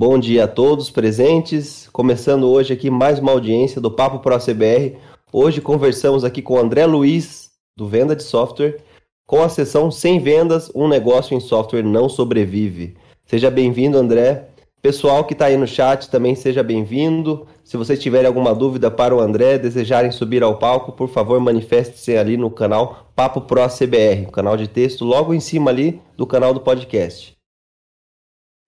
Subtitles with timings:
[0.00, 1.88] Bom dia a todos presentes.
[1.92, 4.96] Começando hoje aqui mais uma audiência do Papo Pro CBR.
[5.32, 8.76] Hoje conversamos aqui com o André Luiz, do Venda de Software,
[9.26, 12.96] com a sessão Sem Vendas, um negócio em software não sobrevive.
[13.26, 14.50] Seja bem-vindo, André.
[14.80, 17.48] Pessoal que está aí no chat também seja bem-vindo.
[17.64, 22.16] Se vocês tiverem alguma dúvida para o André, desejarem subir ao palco, por favor, manifeste-se
[22.16, 26.24] ali no canal Papo Pro CBR, o canal de texto logo em cima ali do
[26.24, 27.37] canal do podcast.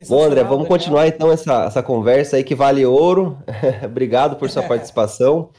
[0.09, 3.37] Bom, André, vamos continuar então essa, essa conversa aí que vale ouro.
[3.84, 5.51] Obrigado por sua participação.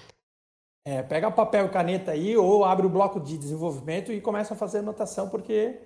[0.84, 4.58] É, pega papel e caneta aí ou abre o bloco de desenvolvimento e começa a
[4.58, 5.78] fazer anotação, porque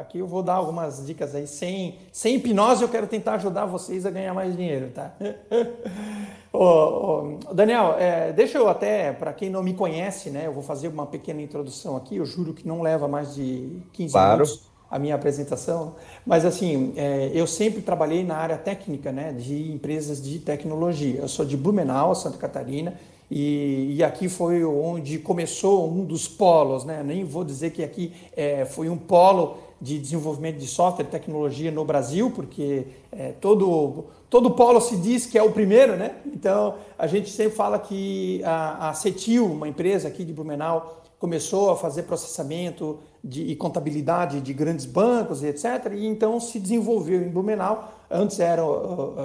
[0.00, 1.46] aqui eu vou dar algumas dicas aí.
[1.46, 5.12] Sem, sem hipnose, eu quero tentar ajudar vocês a ganhar mais dinheiro, tá?
[6.50, 10.62] ô, ô, Daniel, é, deixa eu até, para quem não me conhece, né, eu vou
[10.62, 12.16] fazer uma pequena introdução aqui.
[12.16, 14.32] Eu juro que não leva mais de 15 claro.
[14.38, 19.70] minutos a minha apresentação, mas assim, é, eu sempre trabalhei na área técnica, né, de
[19.70, 21.20] empresas de tecnologia.
[21.20, 22.94] Eu sou de Blumenau, Santa Catarina,
[23.30, 27.02] e, e, aqui foi onde começou um dos polos, né?
[27.04, 31.70] Nem vou dizer que aqui é, foi um polo de desenvolvimento de software e tecnologia
[31.70, 36.16] no Brasil, porque é, todo, todo polo se diz que é o primeiro, né?
[36.24, 41.70] Então a gente sempre fala que a, a Cetil, uma empresa aqui de Blumenau, começou
[41.70, 45.92] a fazer processamento de, e contabilidade de grandes bancos etc.
[45.94, 47.94] E então se desenvolveu em Blumenau.
[48.10, 48.62] Antes era,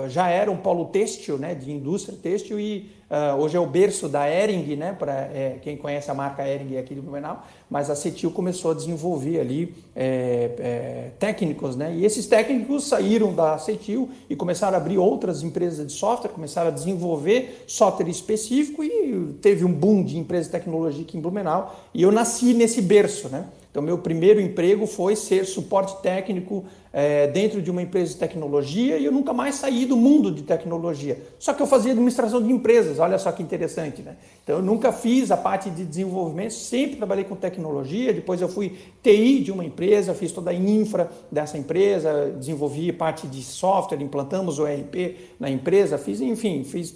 [0.10, 4.10] já era um polo têxtil, né, de indústria têxtil, e uh, hoje é o berço
[4.10, 7.46] da Ering, né, para é, quem conhece a marca Ering aqui de Blumenau.
[7.70, 13.34] Mas a Cetil começou a desenvolver ali é, é, técnicos, né, e esses técnicos saíram
[13.34, 18.84] da Cetil e começaram a abrir outras empresas de software, começaram a desenvolver software específico
[18.84, 21.74] e teve um boom de empresas de tecnologia aqui em Blumenau.
[21.94, 23.46] E eu nasci nesse berço, né.
[23.74, 26.64] Então, meu primeiro emprego foi ser suporte técnico
[26.94, 30.44] é, dentro de uma empresa de tecnologia e eu nunca mais saí do mundo de
[30.44, 31.20] tecnologia.
[31.40, 34.16] Só que eu fazia administração de empresas, olha só que interessante, né?
[34.44, 38.14] Então, eu nunca fiz a parte de desenvolvimento, sempre trabalhei com tecnologia.
[38.14, 43.26] Depois, eu fui TI de uma empresa, fiz toda a infra dessa empresa, desenvolvi parte
[43.26, 46.96] de software, implantamos o ERP na empresa, fiz, enfim, fiz,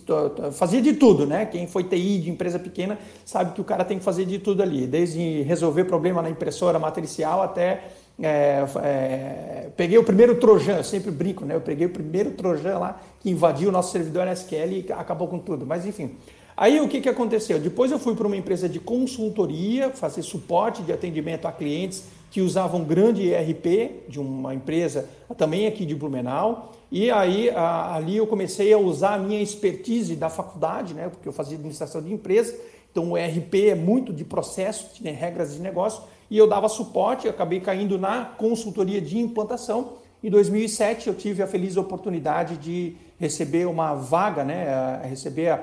[0.52, 1.46] fazia de tudo, né?
[1.46, 4.62] Quem foi TI de empresa pequena sabe que o cara tem que fazer de tudo
[4.62, 7.84] ali, desde resolver problema na impressora matricial até
[8.20, 11.56] é, é, peguei o primeiro Trojan, eu sempre brinco, né?
[11.56, 15.38] Eu peguei o primeiro Trojan lá que invadiu o nosso servidor SQL e acabou com
[15.38, 15.66] tudo.
[15.66, 16.16] Mas enfim.
[16.56, 17.60] Aí o que, que aconteceu?
[17.60, 22.42] Depois eu fui para uma empresa de consultoria, fazer suporte de atendimento a clientes que
[22.42, 25.08] usavam grande ERP de uma empresa
[25.38, 26.74] também aqui de Blumenau.
[26.92, 31.10] E aí a, ali eu comecei a usar a minha expertise da faculdade, né?
[31.10, 32.58] Porque eu fazia administração de empresa.
[32.92, 37.28] Então o ERP é muito de processo, tinha regras de negócio e eu dava suporte,
[37.28, 39.94] acabei caindo na consultoria de implantação.
[40.24, 45.60] Em 2007 eu tive a feliz oportunidade de receber uma vaga, né, receber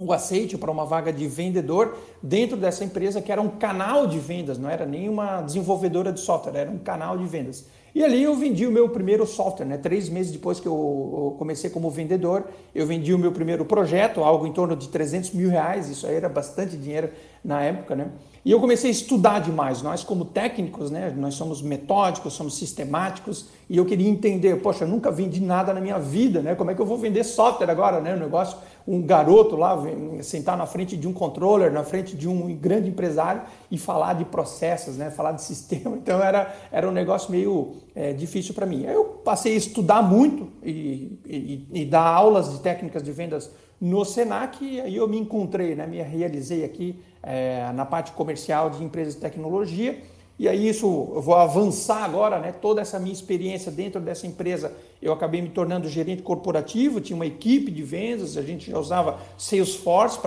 [0.00, 4.18] o aceite para uma vaga de vendedor dentro dessa empresa que era um canal de
[4.18, 7.66] vendas, não era nem uma desenvolvedora de software, era um canal de vendas.
[7.92, 9.76] E ali eu vendi o meu primeiro software, né?
[9.76, 14.46] Três meses depois que eu comecei como vendedor, eu vendi o meu primeiro projeto, algo
[14.46, 17.10] em torno de 300 mil reais, isso aí era bastante dinheiro
[17.42, 18.12] na época, né?
[18.48, 19.82] E eu comecei a estudar demais.
[19.82, 24.88] Nós, como técnicos, né, nós somos metódicos, somos sistemáticos, e eu queria entender, poxa, eu
[24.88, 26.54] nunca vendi nada na minha vida, né?
[26.54, 28.14] Como é que eu vou vender software agora, né?
[28.14, 29.78] O negócio, um garoto lá
[30.22, 34.24] sentar na frente de um controller, na frente de um grande empresário e falar de
[34.24, 35.10] processos, né?
[35.10, 35.94] Falar de sistema.
[35.98, 38.86] Então era, era um negócio meio é, difícil para mim.
[38.86, 43.50] Aí eu passei a estudar muito e, e, e dar aulas de técnicas de vendas
[43.78, 45.86] no Senac, e aí eu me encontrei, né?
[45.86, 50.02] Me realizei aqui é, na parte comercial de empresas de tecnologia.
[50.38, 52.52] E aí isso eu vou avançar agora, né?
[52.52, 57.26] Toda essa minha experiência dentro dessa empresa, eu acabei me tornando gerente corporativo, tinha uma
[57.26, 60.18] equipe de vendas, a gente já usava Salesforce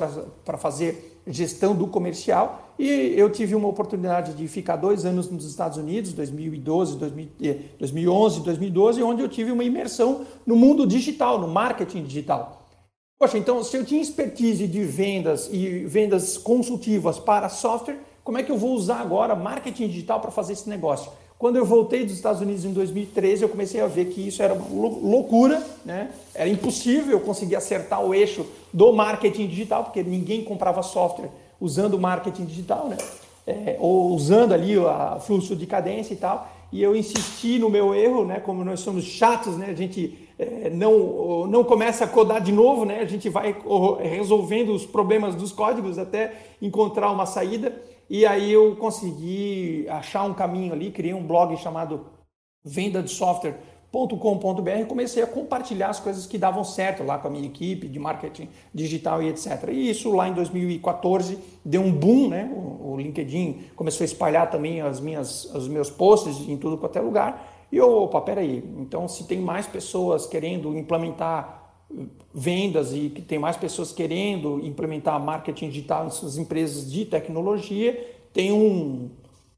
[0.43, 5.45] para fazer gestão do comercial e eu tive uma oportunidade de ficar dois anos nos
[5.45, 12.03] Estados Unidos, 2012, 2011, 2012, onde eu tive uma imersão no mundo digital, no marketing
[12.03, 12.60] digital.
[13.21, 18.41] Poxa, então se eu tinha expertise de vendas e vendas consultivas para software, como é
[18.41, 21.11] que eu vou usar agora marketing digital para fazer esse negócio?
[21.37, 24.55] Quando eu voltei dos Estados Unidos em 2013, eu comecei a ver que isso era
[24.55, 26.09] loucura, né?
[26.33, 31.29] era impossível eu conseguir acertar o eixo do marketing digital, porque ninguém comprava software
[31.59, 32.97] usando marketing digital, né?
[33.45, 34.87] É, ou usando ali o
[35.19, 36.51] fluxo de cadência e tal.
[36.71, 38.39] E eu insisti no meu erro, né?
[38.39, 39.67] como nós somos chatos, né?
[39.69, 42.99] a gente é, não, não começa a codar de novo, né?
[42.99, 43.55] A gente vai
[44.01, 47.79] resolvendo os problemas dos códigos até encontrar uma saída.
[48.09, 52.07] E aí eu consegui achar um caminho ali, criei um blog chamado
[52.63, 53.59] venda de software
[53.91, 57.99] .com.br comecei a compartilhar as coisas que davam certo lá com a minha equipe de
[57.99, 59.67] marketing digital e etc.
[59.69, 62.49] E isso lá em 2014 deu um boom, né?
[62.55, 66.97] O, o LinkedIn começou a espalhar também as minhas, os meus posts em tudo quanto
[66.97, 67.67] é lugar.
[67.69, 71.59] E eu, opa, peraí, então se tem mais pessoas querendo implementar
[72.33, 78.09] vendas e que tem mais pessoas querendo implementar marketing digital em suas empresas de tecnologia,
[78.31, 79.09] tem um,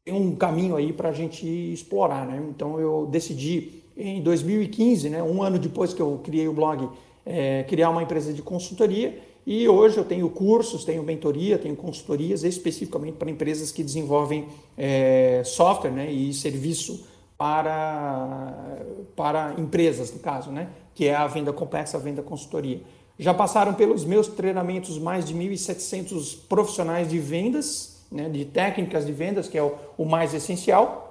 [0.04, 2.26] tem um caminho aí para a gente explorar.
[2.26, 2.44] Né?
[2.50, 6.90] Então eu decidi em 2015, né, um ano depois que eu criei o blog,
[7.26, 12.44] é, criar uma empresa de consultoria e hoje eu tenho cursos, tenho mentoria, tenho consultorias
[12.44, 14.48] especificamente para empresas que desenvolvem
[14.78, 17.06] é, software né, e serviço
[17.38, 18.54] para,
[19.16, 22.82] para empresas, no caso, né, que é a venda complexa, a venda consultoria.
[23.20, 29.12] Já passaram pelos meus treinamentos mais de 1.700 profissionais de vendas, né, de técnicas de
[29.12, 31.03] vendas, que é o, o mais essencial,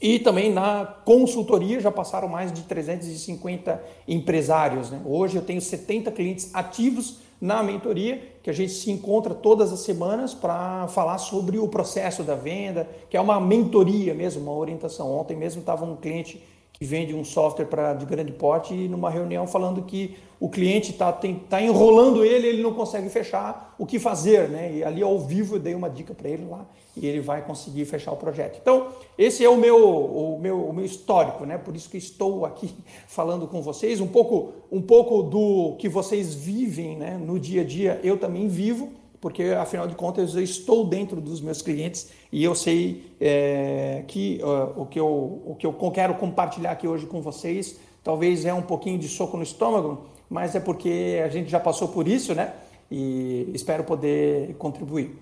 [0.00, 4.90] e também na consultoria já passaram mais de 350 empresários.
[4.90, 5.00] Né?
[5.04, 9.80] Hoje eu tenho 70 clientes ativos na mentoria, que a gente se encontra todas as
[9.80, 15.12] semanas para falar sobre o processo da venda, que é uma mentoria mesmo, uma orientação.
[15.12, 16.42] Ontem mesmo estava um cliente
[16.78, 20.92] que vende um software para de grande porte e numa reunião falando que o cliente
[20.92, 24.72] está tá enrolando ele, ele não consegue fechar o que fazer, né?
[24.72, 26.64] E ali ao vivo eu dei uma dica para ele lá
[26.96, 28.58] e ele vai conseguir fechar o projeto.
[28.62, 28.88] Então
[29.18, 31.58] esse é o meu, o meu, o meu histórico, né?
[31.58, 32.72] Por isso que estou aqui
[33.08, 37.18] falando com vocês um pouco, um pouco do que vocês vivem, né?
[37.18, 41.40] No dia a dia eu também vivo porque afinal de contas eu estou dentro dos
[41.40, 46.14] meus clientes e eu sei é, que uh, o, que eu, o que eu quero
[46.14, 50.60] compartilhar aqui hoje com vocês talvez é um pouquinho de soco no estômago, mas é
[50.60, 52.54] porque a gente já passou por isso, né?
[52.90, 55.14] E espero poder contribuir.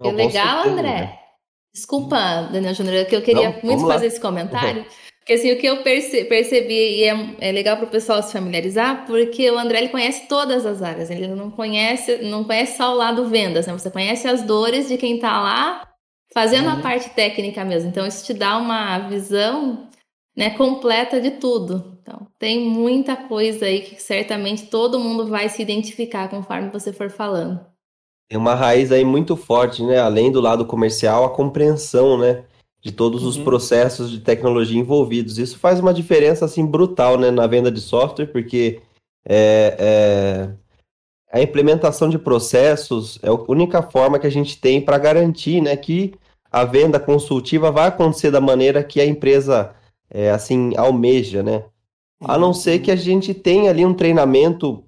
[0.00, 0.82] Que legal, André.
[0.82, 1.18] Né?
[1.74, 4.86] Desculpa, Daniel Júnior, que eu queria Não, muito fazer esse comentário.
[5.22, 8.32] Porque assim, o que eu perce percebi, e é, é legal para o pessoal se
[8.32, 12.92] familiarizar, porque o André ele conhece todas as áreas, ele não conhece, não conhece só
[12.92, 13.72] o lado vendas, né?
[13.72, 15.88] Você conhece as dores de quem está lá
[16.34, 16.78] fazendo uhum.
[16.78, 17.88] a parte técnica mesmo.
[17.88, 19.88] Então, isso te dá uma visão
[20.36, 21.96] né, completa de tudo.
[22.02, 27.08] Então, tem muita coisa aí que certamente todo mundo vai se identificar conforme você for
[27.10, 27.60] falando.
[28.28, 30.00] Tem uma raiz aí muito forte, né?
[30.00, 32.44] Além do lado comercial, a compreensão, né?
[32.82, 33.28] De todos uhum.
[33.28, 35.38] os processos de tecnologia envolvidos.
[35.38, 38.80] Isso faz uma diferença assim brutal né, na venda de software, porque
[39.24, 40.50] é, é,
[41.32, 45.76] a implementação de processos é a única forma que a gente tem para garantir né,
[45.76, 46.12] que
[46.50, 49.74] a venda consultiva vai acontecer da maneira que a empresa
[50.10, 51.64] é, assim almeja, né?
[52.20, 54.84] A não ser que a gente tenha ali um treinamento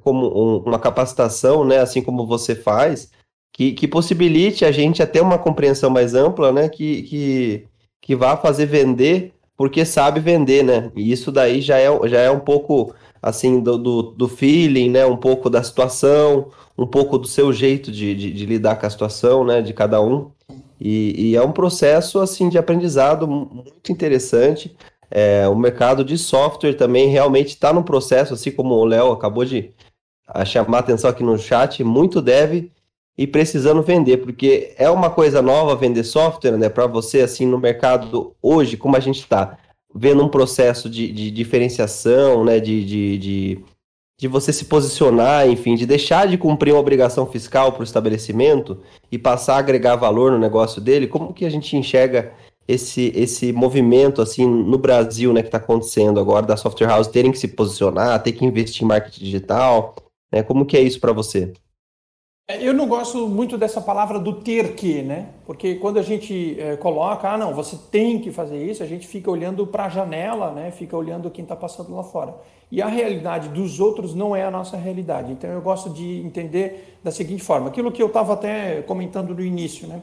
[0.00, 3.10] como um, uma capacitação, né, assim como você faz,
[3.56, 6.68] que, que possibilite a gente até uma compreensão mais ampla, né?
[6.68, 7.64] Que, que,
[8.02, 10.92] que vá fazer vender porque sabe vender, né?
[10.94, 15.06] E isso daí já é, já é um pouco assim do, do, do feeling, né?
[15.06, 18.90] Um pouco da situação, um pouco do seu jeito de, de, de lidar com a
[18.90, 19.62] situação, né?
[19.62, 20.30] De cada um.
[20.78, 24.76] E, e, é um processo assim de aprendizado muito interessante.
[25.10, 29.46] É, o mercado de software também realmente está no processo, assim como o Léo acabou
[29.46, 29.70] de
[30.44, 32.70] chamar a atenção aqui no chat, muito deve
[33.18, 36.68] e precisando vender, porque é uma coisa nova vender software, né?
[36.68, 39.56] Para você, assim, no mercado hoje, como a gente está
[39.94, 42.60] vendo um processo de, de diferenciação, né?
[42.60, 43.64] De, de, de,
[44.20, 48.82] de, você se posicionar, enfim, de deixar de cumprir uma obrigação fiscal para o estabelecimento
[49.10, 52.34] e passar a agregar valor no negócio dele, como que a gente enxerga
[52.68, 55.40] esse, esse movimento, assim, no Brasil, né?
[55.40, 58.88] Que está acontecendo agora, da software house terem que se posicionar, ter que investir em
[58.88, 59.94] marketing digital,
[60.30, 60.42] né?
[60.42, 61.54] Como que é isso para você?
[62.48, 65.30] É, eu não gosto muito dessa palavra do ter que, né?
[65.44, 69.08] Porque quando a gente é, coloca, ah, não, você tem que fazer isso, a gente
[69.08, 70.70] fica olhando para a janela, né?
[70.70, 72.36] Fica olhando quem está passando lá fora.
[72.70, 75.32] E a realidade dos outros não é a nossa realidade.
[75.32, 79.42] Então eu gosto de entender da seguinte forma: aquilo que eu estava até comentando no
[79.42, 80.00] início, né?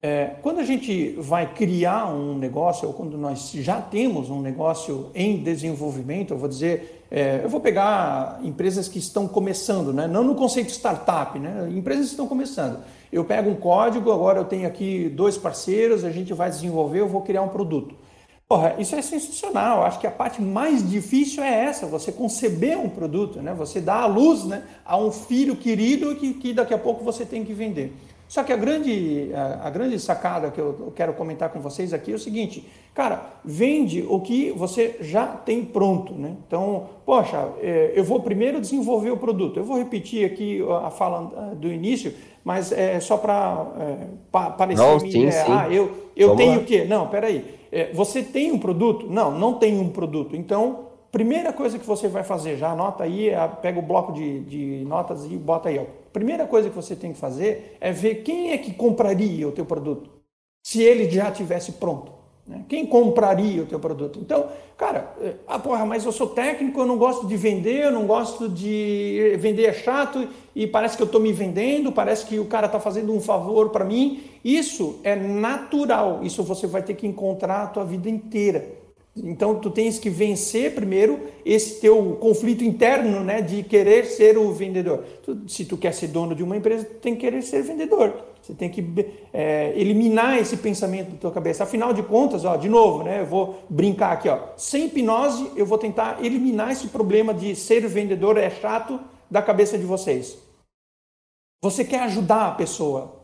[0.00, 5.10] É, quando a gente vai criar um negócio, ou quando nós já temos um negócio
[5.12, 10.06] em desenvolvimento, eu vou dizer, é, eu vou pegar empresas que estão começando, né?
[10.06, 11.68] não no conceito startup, né?
[11.70, 12.80] empresas que estão começando.
[13.10, 17.08] Eu pego um código, agora eu tenho aqui dois parceiros, a gente vai desenvolver, eu
[17.08, 17.94] vou criar um produto.
[18.48, 19.84] Porra, isso é sensacional.
[19.84, 23.52] Acho que a parte mais difícil é essa, você conceber um produto, né?
[23.52, 27.26] Você dar a luz né, a um filho querido que, que daqui a pouco você
[27.26, 27.92] tem que vender.
[28.28, 32.12] Só que a grande, a, a, grande sacada que eu quero comentar com vocês aqui
[32.12, 32.62] é o seguinte,
[32.94, 36.36] cara, vende o que você já tem pronto, né?
[36.46, 39.58] Então, poxa, é, eu vou primeiro desenvolver o produto.
[39.58, 42.12] Eu vou repetir aqui a fala do início,
[42.44, 45.32] mas é só para é, pa, parecer Não, sim, ideia.
[45.32, 45.52] Sim.
[45.52, 46.84] Ah, eu, eu tenho o quê?
[46.84, 47.44] Não, peraí.
[47.72, 49.06] É, você tem um produto?
[49.08, 50.36] Não, não tem um produto.
[50.36, 53.30] Então, primeira coisa que você vai fazer, já anota aí,
[53.62, 55.78] pega o bloco de, de notas e bota aí.
[55.78, 55.84] Ó.
[56.12, 59.64] Primeira coisa que você tem que fazer é ver quem é que compraria o teu
[59.64, 60.10] produto,
[60.62, 62.18] se ele já tivesse pronto.
[62.48, 62.64] Né?
[62.66, 64.18] Quem compraria o teu produto?
[64.18, 67.92] Então, cara, eh, ah, porra, mas eu sou técnico, eu não gosto de vender, eu
[67.92, 72.38] não gosto de vender é chato e parece que eu estou me vendendo, parece que
[72.38, 74.22] o cara está fazendo um favor para mim.
[74.42, 78.77] Isso é natural, isso você vai ter que encontrar a tua vida inteira.
[79.24, 84.52] Então tu tens que vencer primeiro esse teu conflito interno, né, de querer ser o
[84.52, 85.04] vendedor.
[85.22, 88.12] Tu, se tu quer ser dono de uma empresa, tu tem que querer ser vendedor.
[88.42, 88.84] Você tem que
[89.32, 91.64] é, eliminar esse pensamento da tua cabeça.
[91.64, 94.38] Afinal de contas, ó, de novo, né, eu vou brincar aqui, ó.
[94.56, 98.98] Sem hipnose, eu vou tentar eliminar esse problema de ser vendedor é chato
[99.30, 100.38] da cabeça de vocês.
[101.62, 103.22] Você quer ajudar a pessoa,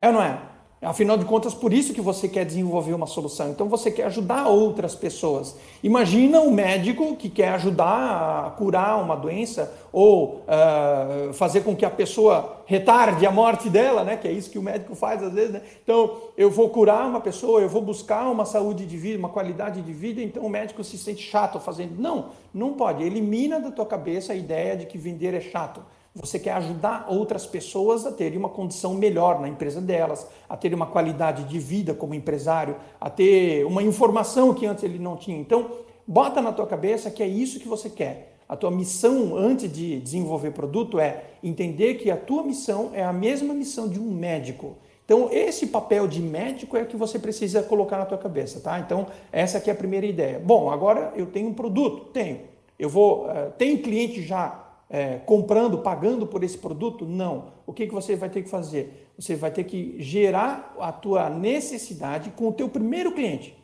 [0.00, 0.55] é ou não é?
[0.82, 3.48] Afinal de contas, por isso que você quer desenvolver uma solução.
[3.48, 5.56] Então você quer ajudar outras pessoas.
[5.82, 11.86] Imagina um médico que quer ajudar a curar uma doença ou uh, fazer com que
[11.86, 14.18] a pessoa retarde a morte dela, né?
[14.18, 15.52] Que é isso que o médico faz às vezes.
[15.52, 15.62] Né?
[15.82, 19.80] Então eu vou curar uma pessoa, eu vou buscar uma saúde de vida, uma qualidade
[19.80, 20.20] de vida.
[20.20, 21.98] Então o médico se sente chato fazendo.
[21.98, 23.02] Não, não pode.
[23.02, 25.80] Elimina da tua cabeça a ideia de que vender é chato.
[26.18, 30.72] Você quer ajudar outras pessoas a terem uma condição melhor na empresa delas, a ter
[30.72, 35.38] uma qualidade de vida como empresário, a ter uma informação que antes ele não tinha.
[35.38, 35.70] Então,
[36.06, 38.38] bota na tua cabeça que é isso que você quer.
[38.48, 43.12] A tua missão antes de desenvolver produto é entender que a tua missão é a
[43.12, 44.74] mesma missão de um médico.
[45.04, 48.80] Então, esse papel de médico é o que você precisa colocar na tua cabeça, tá?
[48.80, 50.38] Então, essa aqui é a primeira ideia.
[50.38, 52.40] Bom, agora eu tenho um produto, tenho.
[52.78, 57.04] Eu vou, uh, tem cliente já é, comprando, pagando por esse produto?
[57.04, 57.52] Não.
[57.66, 59.10] O que, que você vai ter que fazer?
[59.18, 63.56] Você vai ter que gerar a tua necessidade com o teu primeiro cliente.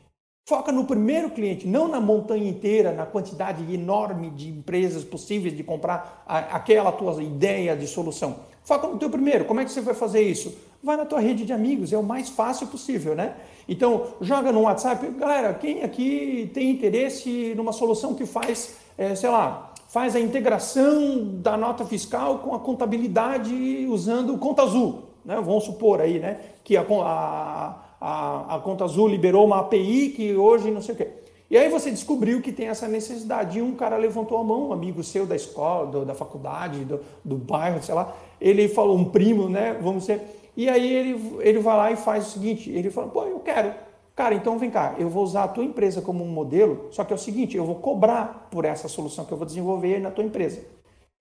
[0.48, 5.62] Foca no primeiro cliente, não na montanha inteira, na quantidade enorme de empresas possíveis de
[5.62, 8.36] comprar a, aquela tua ideia de solução.
[8.64, 9.44] Foca no teu primeiro.
[9.44, 10.52] Como é que você vai fazer isso?
[10.82, 13.36] Vai na tua rede de amigos, é o mais fácil possível, né?
[13.68, 19.30] Então, joga no WhatsApp, galera, quem aqui tem interesse numa solução que faz, é, sei
[19.30, 25.02] lá, faz a integração da nota fiscal com a contabilidade usando Conta Azul.
[25.22, 25.36] Né?
[25.36, 26.40] Vamos supor aí né?
[26.64, 30.96] que a, a, a, a Conta Azul liberou uma API que hoje não sei o
[30.96, 31.08] quê.
[31.50, 33.58] E aí você descobriu que tem essa necessidade.
[33.58, 37.00] E um cara levantou a mão, um amigo seu da escola, do, da faculdade, do,
[37.22, 38.16] do bairro, sei lá.
[38.40, 39.78] Ele falou, um primo, né?
[39.78, 40.22] Vamos ser.
[40.56, 43.74] E aí ele, ele vai lá e faz o seguinte: ele fala, pô, eu quero.
[44.14, 47.12] Cara, então vem cá, eu vou usar a tua empresa como um modelo, só que
[47.12, 50.22] é o seguinte, eu vou cobrar por essa solução que eu vou desenvolver na tua
[50.22, 50.60] empresa.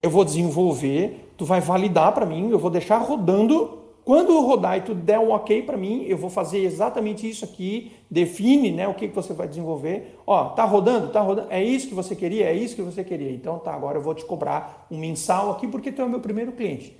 [0.03, 3.79] Eu vou desenvolver, tu vai validar para mim, eu vou deixar rodando.
[4.03, 7.91] Quando rodar e tu der um ok para mim, eu vou fazer exatamente isso aqui,
[8.09, 10.19] define né, o que, que você vai desenvolver.
[10.25, 13.31] Ó, tá rodando, tá rodando, é isso que você queria, é isso que você queria.
[13.31, 16.19] Então tá, agora eu vou te cobrar um mensal aqui porque tu é o meu
[16.19, 16.97] primeiro cliente.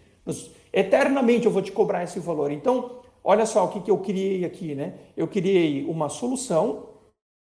[0.72, 2.52] Eternamente eu vou te cobrar esse valor.
[2.52, 4.96] Então, Olha só o que, que eu criei aqui, né?
[5.16, 6.88] Eu criei uma solução,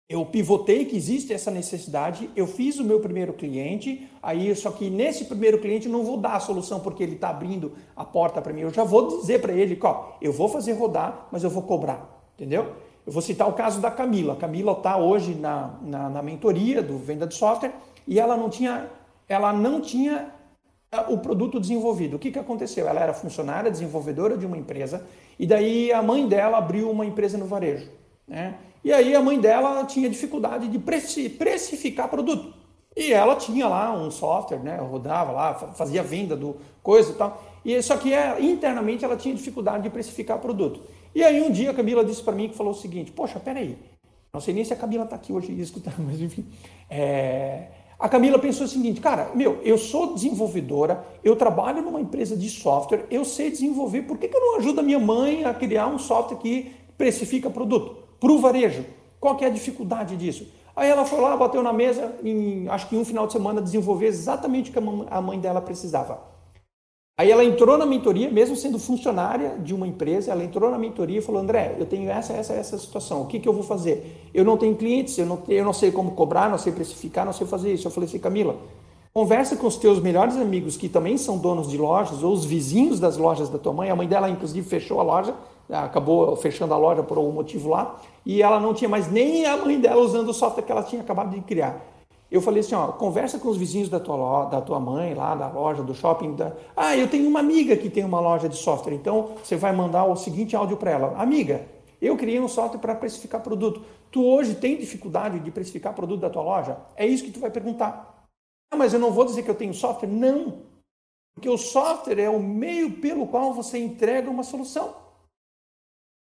[0.07, 4.89] eu pivotei que existe essa necessidade, eu fiz o meu primeiro cliente, aí só que
[4.89, 8.39] nesse primeiro cliente eu não vou dar a solução porque ele está abrindo a porta
[8.39, 11.49] para mim, eu já vou dizer para ele, ó, eu vou fazer rodar, mas eu
[11.49, 12.73] vou cobrar, entendeu?
[13.05, 14.33] Eu vou citar o caso da Camila.
[14.33, 17.73] A Camila está hoje na, na, na mentoria do venda de software
[18.07, 18.89] e ela não tinha,
[19.27, 20.33] ela não tinha
[21.01, 22.15] o produto desenvolvido.
[22.15, 22.87] O que, que aconteceu?
[22.87, 25.05] Ela era funcionária, desenvolvedora de uma empresa,
[25.37, 27.89] e daí a mãe dela abriu uma empresa no varejo.
[28.27, 28.55] Né?
[28.83, 32.53] E aí a mãe dela tinha dificuldade de precificar produto.
[32.95, 34.77] E ela tinha lá um software, né?
[34.77, 37.43] rodava lá, fazia venda do coisa e tal.
[37.65, 40.81] E, só que é, internamente ela tinha dificuldade de precificar produto.
[41.13, 43.77] E aí um dia a Camila disse para mim que falou o seguinte, poxa, peraí,
[44.31, 46.45] não sei nem se a Camila está aqui hoje escutando, mas enfim,
[46.89, 52.35] é, a Camila pensou o seguinte, cara, meu, eu sou desenvolvedora, eu trabalho numa empresa
[52.35, 55.53] de software, eu sei desenvolver, por que, que eu não ajudo a minha mãe a
[55.53, 58.85] criar um software que precifica produto para o varejo?
[59.19, 60.47] Qual que é a dificuldade disso?
[60.75, 64.07] Aí ela foi lá, bateu na mesa, em, acho que um final de semana, desenvolver
[64.07, 66.34] exatamente o que a mãe dela precisava.
[67.17, 71.19] Aí ela entrou na mentoria, mesmo sendo funcionária de uma empresa, ela entrou na mentoria
[71.19, 74.29] e falou: André, eu tenho essa, essa, essa situação, o que, que eu vou fazer?
[74.33, 77.31] Eu não tenho clientes, eu não, eu não sei como cobrar, não sei precificar, não
[77.31, 77.87] sei fazer isso.
[77.87, 78.57] Eu falei assim: Camila,
[79.13, 82.99] conversa com os teus melhores amigos que também são donos de lojas, ou os vizinhos
[82.99, 83.89] das lojas da tua mãe.
[83.89, 85.33] A mãe dela, inclusive, fechou a loja,
[85.69, 89.55] acabou fechando a loja por algum motivo lá, e ela não tinha mais nem a
[89.55, 91.94] mãe dela usando o software que ela tinha acabado de criar.
[92.35, 95.47] Eu falei assim, ó, conversa com os vizinhos da tua, da tua mãe, lá da
[95.47, 96.35] loja, do shopping.
[96.35, 96.51] Da...
[96.75, 98.93] Ah, eu tenho uma amiga que tem uma loja de software.
[98.93, 101.15] Então, você vai mandar o seguinte áudio para ela.
[101.17, 101.65] Amiga,
[102.01, 103.81] eu criei um software para precificar produto.
[104.11, 106.77] Tu hoje tem dificuldade de precificar produto da tua loja?
[106.97, 108.27] É isso que tu vai perguntar.
[108.69, 110.09] Ah, mas eu não vou dizer que eu tenho software?
[110.09, 110.63] Não.
[111.35, 114.93] Porque o software é o meio pelo qual você entrega uma solução.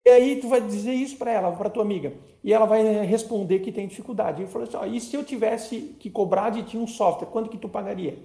[0.06, 3.60] E aí tu vai dizer isso para ela, para tua amiga, e ela vai responder
[3.60, 4.42] que tem dificuldade.
[4.42, 7.48] Eu falei assim, ó, e se eu tivesse que cobrar de ti um software, quanto
[7.48, 8.18] que tu pagaria?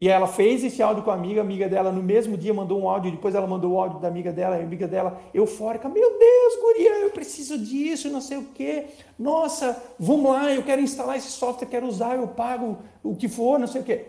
[0.00, 2.80] E ela fez esse áudio com a amiga, a amiga dela no mesmo dia mandou
[2.80, 6.18] um áudio, depois ela mandou o áudio da amiga dela, a amiga dela eufórica, meu
[6.18, 8.86] Deus, guria, eu preciso disso, não sei o quê.
[9.18, 13.58] Nossa, vamos lá, eu quero instalar esse software, quero usar, eu pago o que for,
[13.58, 14.06] não sei o quê.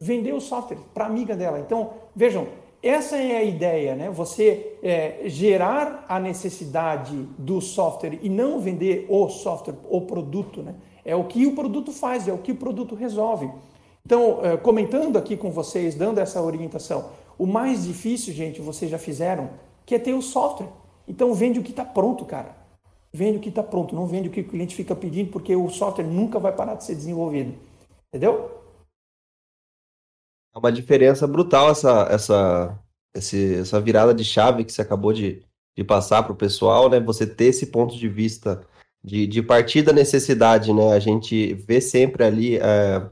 [0.00, 1.58] Vendeu o software para a amiga dela.
[1.60, 2.46] Então, vejam,
[2.82, 4.10] essa é a ideia, né?
[4.10, 10.74] Você é, gerar a necessidade do software e não vender o software, o produto, né?
[11.04, 13.50] É o que o produto faz, é o que o produto resolve.
[14.06, 18.98] Então, é, comentando aqui com vocês, dando essa orientação, o mais difícil, gente, vocês já
[18.98, 19.50] fizeram,
[19.84, 20.68] que é ter o software.
[21.06, 22.56] Então, vende o que está pronto, cara.
[23.12, 25.68] Vende o que está pronto, não vende o que o cliente fica pedindo, porque o
[25.68, 27.54] software nunca vai parar de ser desenvolvido.
[28.08, 28.57] Entendeu?
[30.58, 32.78] Uma diferença brutal essa, essa,
[33.14, 35.42] esse, essa virada de chave que você acabou de,
[35.76, 36.98] de passar para o pessoal, né?
[37.00, 38.60] Você ter esse ponto de vista
[39.02, 40.92] de, de partir da necessidade, né?
[40.92, 43.02] A gente vê sempre ali é,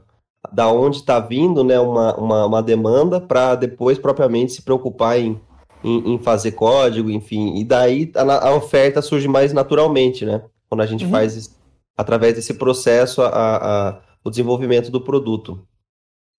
[0.51, 5.39] da onde está vindo né, uma, uma, uma demanda para depois propriamente se preocupar em,
[5.83, 7.55] em, em, fazer código, enfim.
[7.57, 10.43] E daí a, a, oferta surge mais naturalmente, né?
[10.69, 11.11] Quando a gente uhum.
[11.11, 11.55] faz
[11.95, 15.65] através desse processo a, a, o desenvolvimento do produto.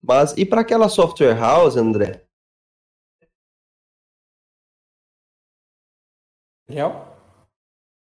[0.01, 2.23] Mas e para aquela software house, André?
[6.69, 7.17] Real?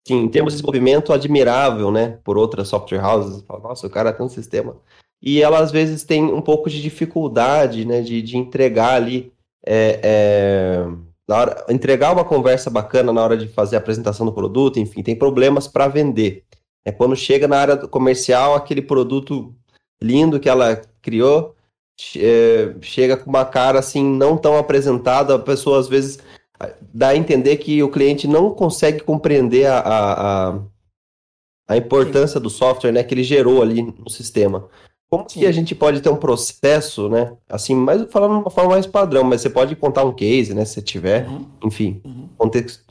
[0.08, 3.44] Sim, temos desenvolvimento admirável, né, por outras software houses.
[3.48, 4.78] Nossa, o cara tem um sistema.
[5.22, 9.34] E ela às vezes tem um pouco de dificuldade, né, de, de entregar ali,
[9.66, 10.86] é, é,
[11.28, 15.02] na hora, entregar uma conversa bacana na hora de fazer a apresentação do produto, enfim,
[15.02, 16.44] tem problemas para vender.
[16.86, 19.56] É quando chega na área comercial, aquele produto
[20.02, 21.55] lindo que ela criou,
[22.18, 26.20] é, chega com uma cara assim não tão apresentada, a pessoa às vezes
[26.94, 30.60] dá a entender que o cliente não consegue compreender a, a,
[31.68, 32.44] a importância Sim.
[32.44, 34.68] do software né, que ele gerou ali no sistema.
[35.10, 35.40] Como Sim.
[35.40, 37.34] que a gente pode ter um processo, né?
[37.48, 40.66] Assim, mais falando de uma forma mais padrão, mas você pode contar um case, né?
[40.66, 41.46] Se tiver, uhum.
[41.64, 42.30] enfim, uhum.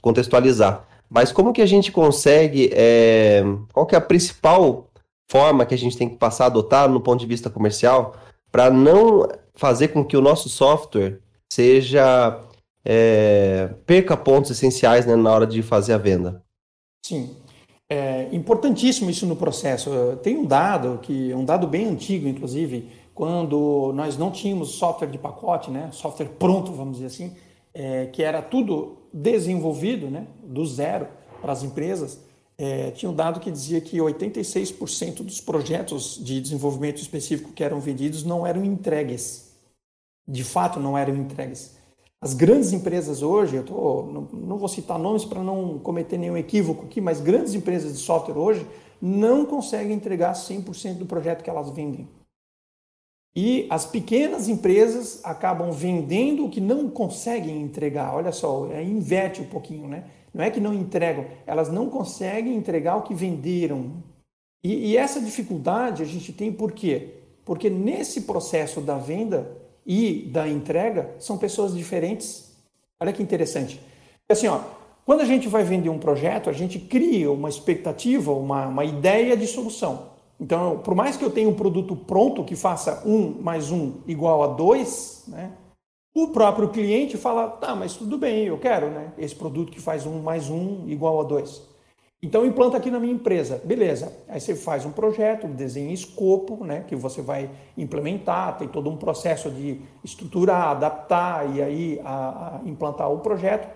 [0.01, 0.87] contextualizar.
[1.11, 2.71] Mas como que a gente consegue?
[2.73, 4.89] É, qual que é a principal
[5.29, 8.15] forma que a gente tem que passar a adotar no ponto de vista comercial
[8.55, 11.19] para não fazer com que o nosso software
[11.53, 12.41] seja
[12.85, 16.41] é, perca pontos essenciais né, na hora de fazer a venda.
[17.05, 17.35] Sim,
[17.91, 19.91] é importantíssimo isso no processo.
[20.23, 25.19] Tem um dado que um dado bem antigo, inclusive, quando nós não tínhamos software de
[25.19, 27.37] pacote, né, software pronto, vamos dizer assim,
[27.75, 31.09] é, que era tudo desenvolvido, né, do zero
[31.43, 32.24] para as empresas
[32.57, 37.81] é, tinha um dado que dizia que 86% dos projetos de desenvolvimento específico que eram
[37.81, 39.53] vendidos não eram entregues.
[40.27, 41.77] De fato, não eram entregues.
[42.21, 46.37] As grandes empresas hoje, eu tô, não, não vou citar nomes para não cometer nenhum
[46.37, 48.67] equívoco aqui, mas grandes empresas de software hoje
[49.03, 52.09] não conseguem entregar 100% do projeto que elas vendem.
[53.37, 58.15] E as pequenas empresas acabam vendendo o que não conseguem entregar.
[58.15, 60.05] Olha só, é, inverte um pouquinho, né?
[60.35, 64.03] Não é que não entregam, elas não conseguem entregar o que venderam.
[64.65, 67.15] E, e essa dificuldade a gente tem por quê?
[67.45, 72.53] Porque nesse processo da venda e da entrega são pessoas diferentes.
[72.99, 73.81] Olha que interessante.
[74.29, 74.61] Assim, ó,
[75.05, 79.37] quando a gente vai vender um projeto, a gente cria uma expectativa, uma, uma ideia
[79.37, 80.15] de solução.
[80.41, 84.43] Então, por mais que eu tenha um produto pronto que faça um mais um igual
[84.43, 85.53] a dois, né,
[86.15, 89.13] o próprio cliente fala, tá, mas tudo bem, eu quero, né?
[89.19, 91.63] Esse produto que faz um mais um igual a dois.
[92.23, 94.11] Então implanta aqui na minha empresa, beleza?
[94.29, 96.85] Aí você faz um projeto, desenha escopo, né?
[96.87, 102.69] Que você vai implementar, tem todo um processo de estruturar, adaptar e aí a, a
[102.69, 103.69] implantar o projeto.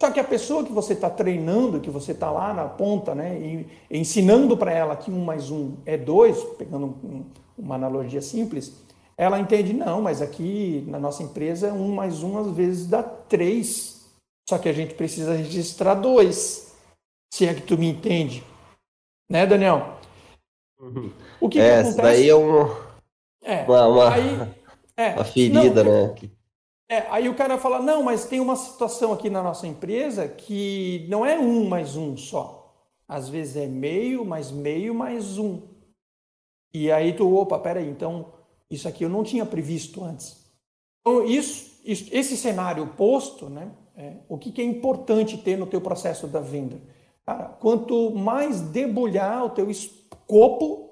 [0.00, 3.38] Só que a pessoa que você está treinando, que você está lá na ponta, né?
[3.38, 7.24] E, ensinando para ela que um mais um é dois, pegando um,
[7.56, 8.81] uma analogia simples,
[9.16, 14.10] ela entende, não, mas aqui na nossa empresa, um mais um às vezes dá três.
[14.48, 16.74] Só que a gente precisa registrar dois.
[17.32, 18.44] Se é que tu me entende.
[19.30, 19.98] Né, Daniel?
[20.80, 21.12] Uhum.
[21.40, 22.02] O que, é, que acontece?
[22.02, 22.66] daí é, um,
[23.42, 24.54] é uma, uma, aí,
[24.96, 26.30] é, uma ferida, não, né?
[26.90, 31.06] É, aí o cara fala, não, mas tem uma situação aqui na nossa empresa que
[31.08, 32.74] não é um mais um só.
[33.08, 35.62] Às vezes é meio mais meio mais um.
[36.74, 38.31] E aí tu, opa, peraí, então
[38.74, 40.42] isso aqui eu não tinha previsto antes.
[41.00, 45.66] Então, isso, isso esse cenário posto, né, é, o que, que é importante ter no
[45.66, 46.80] teu processo da venda?
[47.26, 50.90] Cara, quanto mais debulhar o teu escopo,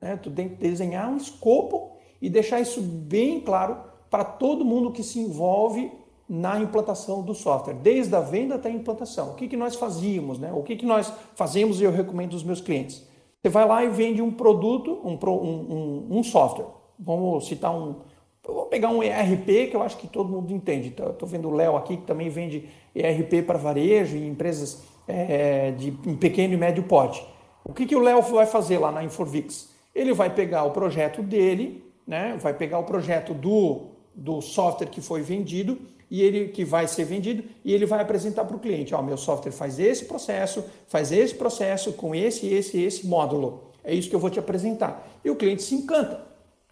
[0.00, 3.78] né, tu tem que desenhar um escopo e deixar isso bem claro
[4.08, 5.92] para todo mundo que se envolve
[6.28, 9.32] na implantação do software, desde a venda até a implantação.
[9.32, 10.52] O que, que nós fazíamos, né?
[10.52, 13.04] o que, que nós fazemos e eu recomendo aos meus clientes.
[13.42, 16.79] Você vai lá e vende um produto, um, um, um software.
[17.00, 17.96] Vamos citar um.
[18.44, 20.88] vou pegar um ERP que eu acho que todo mundo entende.
[20.88, 25.70] Estou tá, vendo o Léo aqui que também vende ERP para varejo e empresas é,
[25.72, 27.26] de pequeno e médio porte.
[27.64, 29.70] O que, que o Léo vai fazer lá na Inforvix?
[29.94, 32.36] Ele vai pegar o projeto dele, né?
[32.40, 35.78] vai pegar o projeto do, do software que foi vendido
[36.10, 39.16] e ele que vai ser vendido e ele vai apresentar para o cliente, ó, meu
[39.16, 43.70] software faz esse processo, faz esse processo com esse, esse, esse módulo.
[43.84, 45.08] É isso que eu vou te apresentar.
[45.24, 46.29] E o cliente se encanta.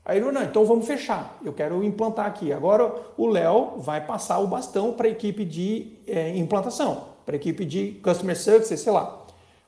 [0.09, 1.38] Aí ele não, então vamos fechar.
[1.44, 2.53] Eu quero implantar aqui.
[2.53, 7.37] Agora o Léo vai passar o bastão para a equipe de é, implantação, para a
[7.37, 9.27] equipe de customer success, sei lá.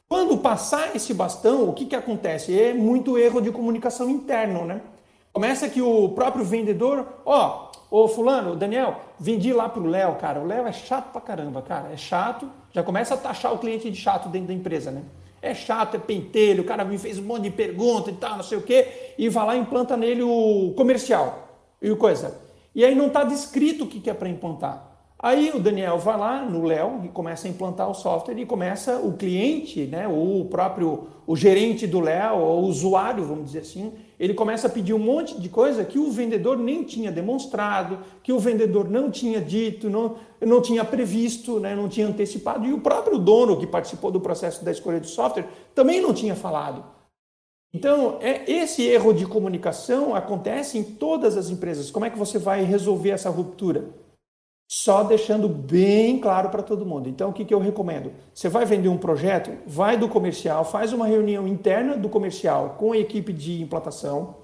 [0.09, 2.59] Quando passar esse bastão, o que, que acontece?
[2.59, 4.81] É muito erro de comunicação interno, né?
[5.33, 10.39] Começa que o próprio vendedor, ó, Ô fulano, Daniel, vendi lá pro Léo, cara.
[10.39, 11.93] O Léo é chato pra caramba, cara.
[11.93, 12.49] É chato.
[12.73, 15.03] Já começa a taxar o cliente de chato dentro da empresa, né?
[15.43, 18.45] É chato, é pentelho, o cara me fez um monte de pergunta e tal, não
[18.45, 21.49] sei o quê, e vai lá e implanta nele o comercial
[21.81, 22.39] e o coisa.
[22.75, 24.90] E aí não está descrito o que é para implantar.
[25.23, 28.97] Aí o Daniel vai lá no Léo e começa a implantar o software e começa
[28.97, 33.93] o cliente, né, ou o próprio o gerente do Léo, o usuário, vamos dizer assim,
[34.19, 38.33] ele começa a pedir um monte de coisa que o vendedor nem tinha demonstrado, que
[38.33, 42.81] o vendedor não tinha dito, não, não tinha previsto, né, não tinha antecipado, e o
[42.81, 46.83] próprio dono que participou do processo da escolha do software também não tinha falado.
[47.75, 51.91] Então, é, esse erro de comunicação acontece em todas as empresas.
[51.91, 54.00] Como é que você vai resolver essa ruptura?
[54.73, 57.09] Só deixando bem claro para todo mundo.
[57.09, 58.13] Então, o que, que eu recomendo?
[58.33, 62.93] Você vai vender um projeto, vai do comercial, faz uma reunião interna do comercial com
[62.93, 64.37] a equipe de implantação.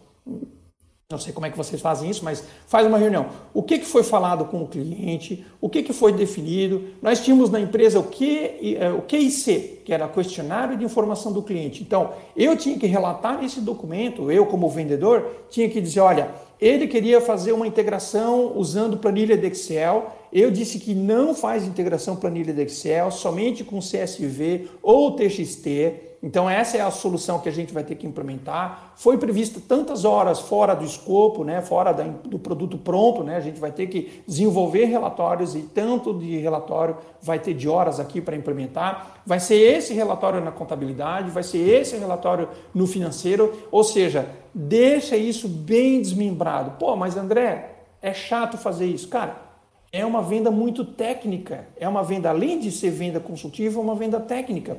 [1.09, 3.27] Não sei como é que vocês fazem isso, mas faz uma reunião.
[3.55, 5.47] O que, que foi falado com o cliente?
[5.61, 6.83] O que, que foi definido?
[7.01, 11.81] Nós tínhamos na empresa o, que, o QIC, que era questionário de informação do cliente.
[11.81, 16.29] Então, eu tinha que relatar nesse documento, eu como vendedor, tinha que dizer, olha,
[16.61, 20.11] ele queria fazer uma integração usando planilha de Excel.
[20.33, 26.06] Eu disse que não faz integração planilha de Excel, somente com CSV ou TXT.
[26.23, 28.93] Então essa é a solução que a gente vai ter que implementar.
[28.97, 33.41] Foi previsto tantas horas fora do escopo, né, fora da, do produto pronto, né, a
[33.41, 38.21] gente vai ter que desenvolver relatórios e tanto de relatório vai ter de horas aqui
[38.21, 39.21] para implementar.
[39.25, 45.17] Vai ser esse relatório na contabilidade, vai ser esse relatório no financeiro, ou seja, deixa
[45.17, 46.73] isso bem desmembrado.
[46.79, 49.09] Pô, mas André, é chato fazer isso.
[49.09, 49.47] Cara,
[49.93, 51.67] é uma venda muito técnica.
[51.77, 54.79] É uma venda, além de ser venda consultiva, é uma venda técnica.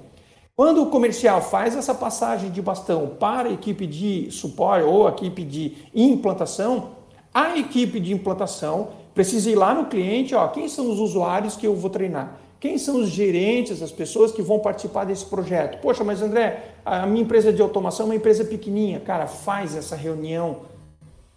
[0.57, 5.11] Quando o comercial faz essa passagem de bastão para a equipe de suporte ou a
[5.11, 6.93] equipe de implantação,
[7.31, 11.67] a equipe de implantação precisa ir lá no cliente, ó, quem são os usuários que
[11.67, 12.39] eu vou treinar?
[12.59, 15.79] Quem são os gerentes, as pessoas que vão participar desse projeto?
[15.79, 18.99] Poxa, mas André, a minha empresa de automação é uma empresa pequenininha.
[18.99, 20.61] Cara, faz essa reunião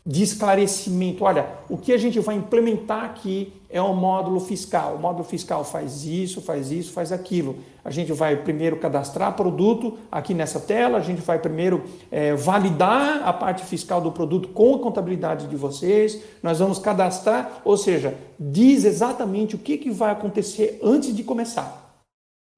[0.05, 1.25] de esclarecimento.
[1.25, 4.95] Olha, o que a gente vai implementar aqui é um módulo fiscal.
[4.95, 7.57] O módulo fiscal faz isso, faz isso, faz aquilo.
[7.85, 13.23] A gente vai primeiro cadastrar produto aqui nessa tela, a gente vai primeiro é, validar
[13.25, 18.17] a parte fiscal do produto com a contabilidade de vocês, nós vamos cadastrar, ou seja,
[18.39, 22.03] diz exatamente o que, que vai acontecer antes de começar.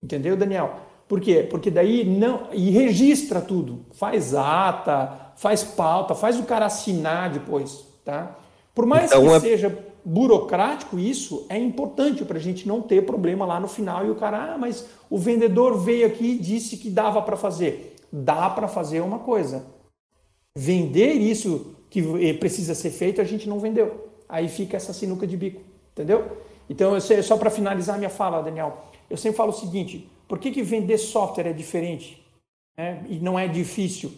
[0.03, 0.77] Entendeu, Daniel?
[1.07, 1.47] Por quê?
[1.49, 2.49] Porque daí não.
[2.53, 3.81] E registra tudo.
[3.93, 8.37] Faz ata, faz pauta, faz o cara assinar depois, tá?
[8.75, 9.41] Por mais então, que é...
[9.41, 14.11] seja burocrático isso, é importante para a gente não ter problema lá no final e
[14.11, 17.97] o cara, ah, mas o vendedor veio aqui e disse que dava para fazer.
[18.13, 19.65] Dá para fazer uma coisa.
[20.57, 24.09] Vender isso que precisa ser feito, a gente não vendeu.
[24.29, 25.61] Aí fica essa sinuca de bico,
[25.93, 26.39] entendeu?
[26.69, 30.63] Então, só para finalizar minha fala, Daniel, eu sempre falo o seguinte: por que, que
[30.63, 32.23] vender software é diferente
[32.77, 33.05] né?
[33.09, 34.13] e não é difícil?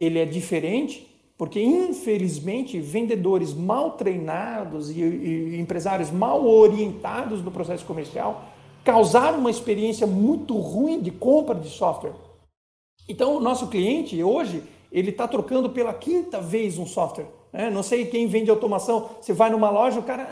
[0.00, 1.06] Ele é diferente
[1.38, 8.44] porque, infelizmente, vendedores mal treinados e, e empresários mal orientados no processo comercial
[8.84, 12.14] causaram uma experiência muito ruim de compra de software.
[13.08, 17.26] Então, o nosso cliente hoje ele está trocando pela quinta vez um software.
[17.52, 17.70] Né?
[17.70, 19.10] Não sei quem vende automação.
[19.20, 20.22] Você vai numa loja, o cara,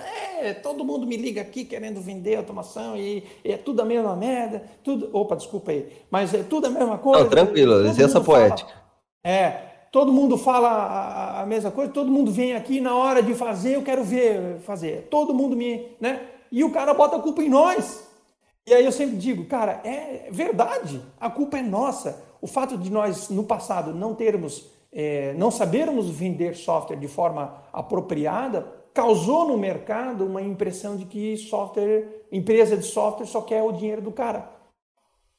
[0.40, 4.16] é, todo mundo me liga aqui querendo vender automação e, e é tudo a mesma
[4.16, 4.64] merda.
[4.82, 7.22] Tudo, opa, desculpa aí, mas é tudo a mesma coisa.
[7.22, 8.85] Não, tranquilo, licença poética.
[9.26, 13.34] É, todo mundo fala a, a, mesma coisa, todo mundo vem aqui na hora de
[13.34, 15.08] fazer, eu quero ver fazer.
[15.10, 15.88] Todo mundo me.
[16.00, 16.20] Né?
[16.52, 18.08] E o cara bota a culpa em nós.
[18.64, 22.24] E aí eu sempre digo, cara, é verdade, a culpa é nossa.
[22.40, 27.60] O fato de nós, no passado, não termos, é, não sabermos vender software de forma
[27.72, 33.72] apropriada, causou no mercado uma impressão de que software, empresa de software só quer o
[33.72, 34.48] dinheiro do cara.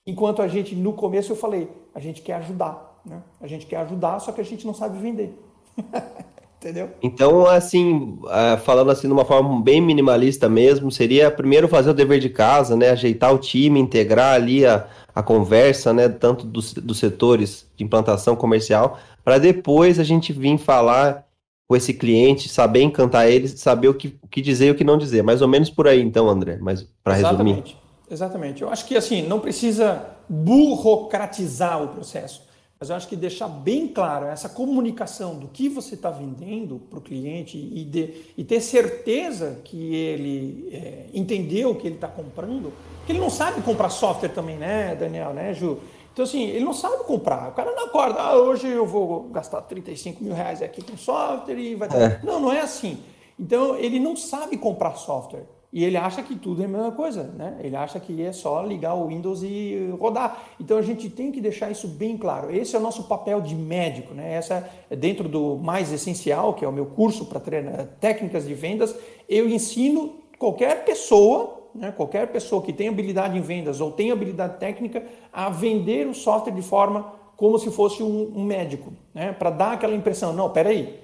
[0.06, 2.87] Enquanto a gente, no começo eu falei, a gente quer ajudar.
[3.08, 3.22] Né?
[3.42, 5.38] A gente quer ajudar, só que a gente não sabe vender.
[6.60, 6.90] Entendeu?
[7.04, 11.94] Então, assim, é, falando assim de uma forma bem minimalista mesmo, seria primeiro fazer o
[11.94, 12.90] dever de casa, né?
[12.90, 16.10] Ajeitar o time, integrar ali a, a conversa, né?
[16.10, 21.28] Tanto dos, dos setores de implantação comercial, para depois a gente vir falar
[21.68, 24.84] com esse cliente, saber encantar ele, saber o que, o que dizer e o que
[24.84, 25.22] não dizer.
[25.22, 27.78] Mais ou menos por aí, então, André, mas para resumir.
[28.10, 28.62] Exatamente.
[28.62, 32.47] Eu acho que assim, não precisa burocratizar o processo,
[32.80, 37.00] mas eu acho que deixar bem claro essa comunicação do que você está vendendo para
[37.00, 42.08] o cliente e, de, e, ter certeza que ele é, entendeu o que ele está
[42.08, 42.72] comprando,
[43.06, 45.80] que ele não sabe comprar software também, né, Daniel, né, Ju?
[46.14, 47.50] Então, assim, ele não sabe comprar.
[47.50, 51.60] O cara não acorda, ah, hoje eu vou gastar 35 mil reais aqui com software
[51.60, 51.88] e vai.
[51.90, 52.20] É.
[52.24, 52.98] Não, não é assim.
[53.40, 55.46] Então, ele não sabe comprar software.
[55.72, 57.60] E ele acha que tudo é a mesma coisa, né?
[57.62, 60.44] Ele acha que é só ligar o Windows e rodar.
[60.60, 62.56] Então a gente tem que deixar isso bem claro.
[62.56, 64.34] Esse é o nosso papel de médico, né?
[64.34, 68.54] Essa é dentro do mais essencial, que é o meu curso para treinar técnicas de
[68.54, 68.96] vendas,
[69.28, 71.92] eu ensino qualquer pessoa, né?
[71.92, 75.04] qualquer pessoa que tem habilidade em vendas ou tem habilidade técnica
[75.34, 79.32] a vender o software de forma como se fosse um, um médico, né?
[79.32, 81.00] Para dar aquela impressão, não, peraí,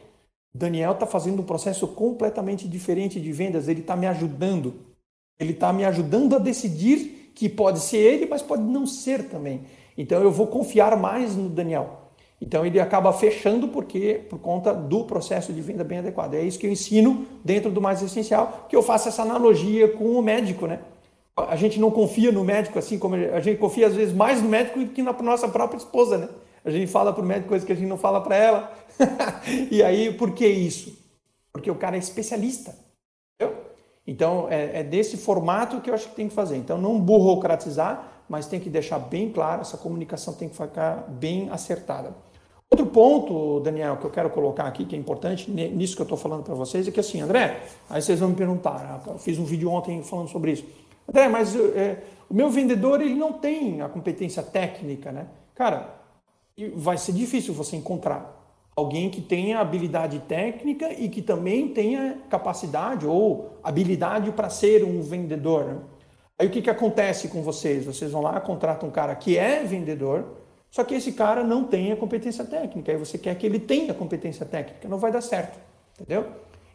[0.53, 4.73] Daniel está fazendo um processo completamente diferente de vendas, ele está me ajudando.
[5.39, 9.61] Ele está me ajudando a decidir que pode ser ele, mas pode não ser também.
[9.97, 12.01] Então eu vou confiar mais no Daniel.
[12.39, 16.35] Então ele acaba fechando porque por conta do processo de venda bem adequado.
[16.35, 20.11] É isso que eu ensino dentro do mais essencial, que eu faço essa analogia com
[20.11, 20.79] o médico, né?
[21.35, 24.49] A gente não confia no médico assim como a gente confia às vezes mais no
[24.49, 26.29] médico do que na nossa própria esposa, né?
[26.65, 28.73] A gente fala para o médico coisas que a gente não fala para ela.
[29.71, 30.97] e aí, por que isso?
[31.51, 32.75] Porque o cara é especialista.
[33.36, 33.63] Entendeu?
[34.06, 36.58] Então, é, é, desse formato que eu acho que tem que fazer.
[36.58, 41.49] Então, não burocratizar, mas tem que deixar bem claro, essa comunicação tem que ficar bem
[41.49, 42.15] acertada.
[42.69, 46.17] Outro ponto, Daniel, que eu quero colocar aqui, que é importante, nisso que eu estou
[46.17, 49.38] falando para vocês, é que assim, André, aí vocês vão me perguntar, ah, eu fiz
[49.38, 50.65] um vídeo ontem falando sobre isso.
[51.08, 55.27] André, mas é, o meu vendedor, ele não tem a competência técnica, né?
[55.53, 56.01] Cara,
[56.75, 58.42] vai ser difícil você encontrar
[58.75, 65.01] alguém que tenha habilidade técnica e que também tenha capacidade ou habilidade para ser um
[65.01, 65.65] vendedor.
[65.65, 65.77] Né?
[66.39, 67.86] Aí o que, que acontece com vocês?
[67.86, 70.25] Vocês vão lá, contratam um cara que é vendedor,
[70.71, 72.91] só que esse cara não tem a competência técnica.
[72.91, 75.59] Aí você quer que ele tenha competência técnica, não vai dar certo,
[75.99, 76.25] entendeu?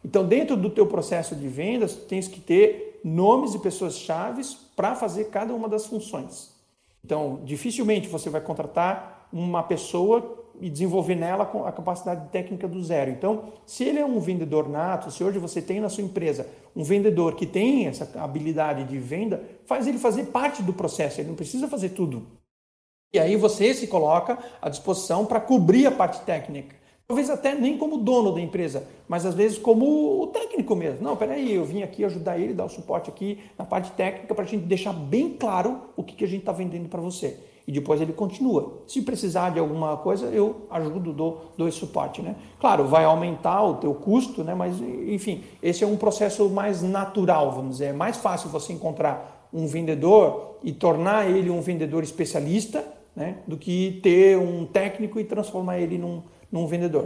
[0.03, 4.53] Então, dentro do teu processo de vendas, tu tens que ter nomes e pessoas chaves
[4.75, 6.53] para fazer cada uma das funções.
[7.03, 13.11] Então, dificilmente você vai contratar uma pessoa e desenvolver nela a capacidade técnica do zero.
[13.11, 16.83] Então, se ele é um vendedor nato, se hoje você tem na sua empresa um
[16.83, 21.35] vendedor que tem essa habilidade de venda, faz ele fazer parte do processo, ele não
[21.35, 22.25] precisa fazer tudo.
[23.13, 26.75] E aí você se coloca à disposição para cobrir a parte técnica.
[27.07, 31.01] Talvez até nem como dono da empresa, mas às vezes como o técnico mesmo.
[31.01, 34.43] Não, peraí, eu vim aqui ajudar ele, dar o suporte aqui na parte técnica para
[34.43, 37.71] a gente deixar bem claro o que, que a gente está vendendo para você e
[37.71, 38.79] depois ele continua.
[38.87, 42.19] Se precisar de alguma coisa, eu ajudo, dou, dou esse suporte.
[42.19, 42.35] Né?
[42.59, 44.55] Claro, vai aumentar o teu custo, né?
[44.55, 47.85] mas enfim, esse é um processo mais natural, vamos dizer.
[47.85, 52.83] É mais fácil você encontrar um vendedor e tornar ele um vendedor especialista
[53.15, 53.37] né?
[53.45, 57.05] do que ter um técnico e transformar ele num, num vendedor.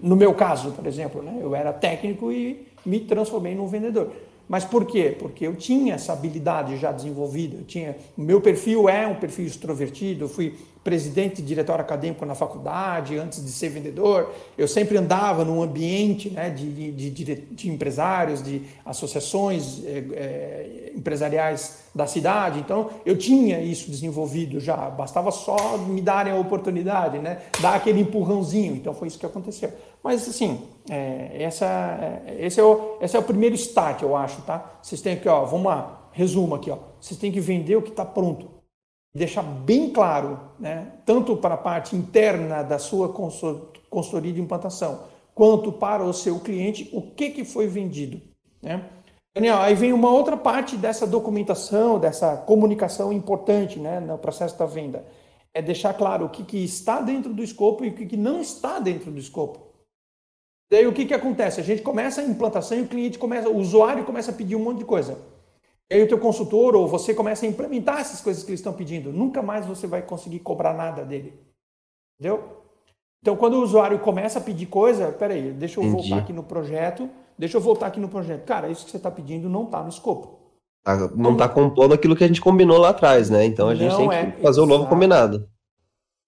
[0.00, 1.36] No meu caso, por exemplo, né?
[1.42, 4.12] eu era técnico e me transformei num vendedor.
[4.48, 5.16] Mas por quê?
[5.18, 7.56] Porque eu tinha essa habilidade já desenvolvida.
[7.56, 10.24] Eu tinha, o meu perfil é um perfil extrovertido.
[10.24, 10.54] Eu fui
[10.84, 14.30] presidente de diretório acadêmico na faculdade, antes de ser vendedor.
[14.56, 20.92] Eu sempre andava num ambiente né, de, de, de, de empresários, de associações é, é,
[20.94, 22.58] empresariais da cidade.
[22.58, 24.76] Então, eu tinha isso desenvolvido já.
[24.90, 28.76] Bastava só me darem a oportunidade, né, dar aquele empurrãozinho.
[28.76, 29.72] Então, foi isso que aconteceu.
[30.04, 31.66] Mas, assim, é, essa,
[32.26, 34.78] é, esse, é o, esse é o primeiro start, eu acho, tá?
[34.82, 36.78] Vocês têm aqui, ó, vamos lá, resumo aqui, ó.
[37.00, 38.54] Vocês têm que vender o que está pronto
[39.14, 43.08] deixar bem claro, né, tanto para a parte interna da sua
[43.88, 48.20] consultoria de implantação, quanto para o seu cliente, o que, que foi vendido.
[48.60, 48.84] Né?
[49.34, 54.66] Daniel, aí vem uma outra parte dessa documentação, dessa comunicação importante né, no processo da
[54.66, 55.04] venda.
[55.52, 58.40] é deixar claro o que, que está dentro do escopo e o que, que não
[58.40, 59.63] está dentro do escopo.
[60.70, 61.60] Daí o que, que acontece?
[61.60, 64.64] A gente começa a implantação e o cliente começa, o usuário começa a pedir um
[64.64, 65.18] monte de coisa.
[65.90, 68.72] E aí o teu consultor ou você começa a implementar essas coisas que eles estão
[68.72, 69.12] pedindo.
[69.12, 71.38] Nunca mais você vai conseguir cobrar nada dele.
[72.18, 72.62] Entendeu?
[73.20, 76.08] Então, quando o usuário começa a pedir coisa, peraí, deixa eu Entendi.
[76.08, 78.44] voltar aqui no projeto, deixa eu voltar aqui no projeto.
[78.44, 80.38] Cara, isso que você está pedindo não está no escopo.
[80.82, 83.46] Tá, não está compondo aquilo que a gente combinou lá atrás, né?
[83.46, 85.48] Então a gente não tem que é, fazer o novo combinado.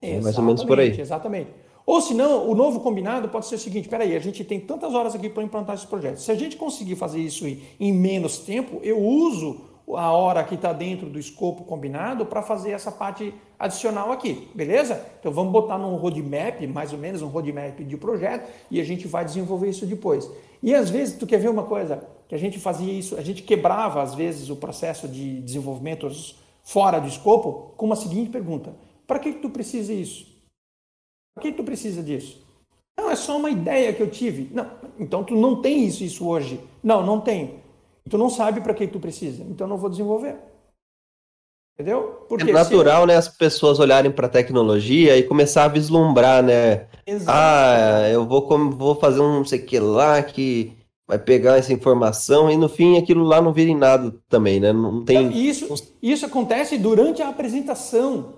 [0.01, 0.99] É mais ou menos por aí.
[0.99, 1.51] Exatamente.
[1.87, 4.93] Ou se não, o novo combinado pode ser o seguinte: peraí, a gente tem tantas
[4.93, 6.17] horas aqui para implantar esse projeto.
[6.17, 9.61] Se a gente conseguir fazer isso em menos tempo, eu uso
[9.95, 15.01] a hora que está dentro do escopo combinado para fazer essa parte adicional aqui, beleza?
[15.17, 19.07] Então vamos botar num roadmap, mais ou menos um roadmap de projeto, e a gente
[19.07, 20.29] vai desenvolver isso depois.
[20.61, 22.03] E às vezes, tu quer ver uma coisa?
[22.27, 26.11] Que a gente fazia isso, a gente quebrava às vezes o processo de desenvolvimento
[26.61, 28.75] fora do escopo com uma seguinte pergunta:
[29.07, 30.36] para que, que tu precisa isso?
[31.39, 32.45] Que, que tu precisa disso?
[32.97, 34.49] Não, é só uma ideia que eu tive.
[34.51, 34.69] Não,
[34.99, 36.59] então tu não tem isso, isso hoje.
[36.83, 37.59] Não, não tenho.
[38.09, 40.35] Tu não sabe para que tu precisa, então não vou desenvolver.
[41.77, 42.25] Entendeu?
[42.27, 43.07] Porque é natural, se...
[43.07, 46.87] né, as pessoas olharem para a tecnologia e começar a vislumbrar, né?
[47.05, 47.31] Exato.
[47.31, 50.73] Ah, eu vou, vou fazer um não sei que lá que
[51.07, 54.73] vai pegar essa informação e no fim aquilo lá não vira em nada também, né?
[54.73, 55.31] Não tem.
[55.31, 55.71] Isso,
[56.01, 58.33] isso acontece durante a apresentação.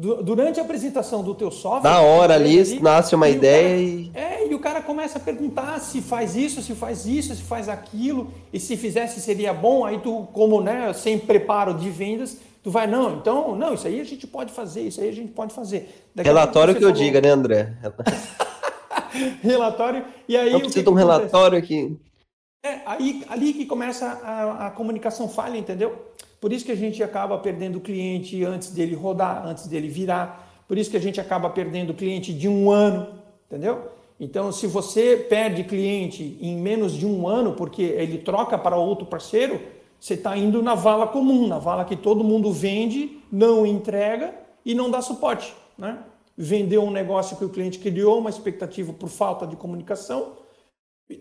[0.00, 1.90] Durante a apresentação do teu software.
[1.90, 4.10] Na hora ali, ali nasce uma ideia cara, e.
[4.14, 7.68] É, e o cara começa a perguntar se faz isso, se faz isso, se faz
[7.68, 9.84] aquilo, e se fizesse seria bom.
[9.84, 14.00] Aí tu, como né, sem preparo de vendas, tu vai, não, então, não, isso aí
[14.00, 16.08] a gente pode fazer, isso aí a gente pode fazer.
[16.14, 16.96] Daqui relatório que falou...
[16.96, 17.76] eu diga, né, André?
[19.42, 20.50] relatório, e aí.
[20.50, 22.00] Não precisa de um relatório aqui.
[22.64, 26.09] É, aí, ali que começa a, a comunicação falha, entendeu?
[26.40, 30.64] Por isso que a gente acaba perdendo o cliente antes dele rodar, antes dele virar.
[30.66, 33.08] Por isso que a gente acaba perdendo o cliente de um ano,
[33.46, 33.90] entendeu?
[34.18, 39.06] Então, se você perde cliente em menos de um ano, porque ele troca para outro
[39.06, 39.60] parceiro,
[39.98, 44.74] você está indo na vala comum, na vala que todo mundo vende, não entrega e
[44.74, 45.54] não dá suporte.
[45.76, 45.98] Né?
[46.36, 50.32] Vendeu um negócio que o cliente criou, uma expectativa por falta de comunicação,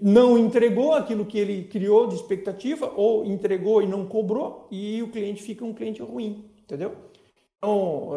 [0.02, 5.10] não entregou aquilo que ele criou de expectativa, ou entregou e não cobrou, e o
[5.10, 6.96] cliente fica um cliente ruim, entendeu?
[7.58, 8.12] Então,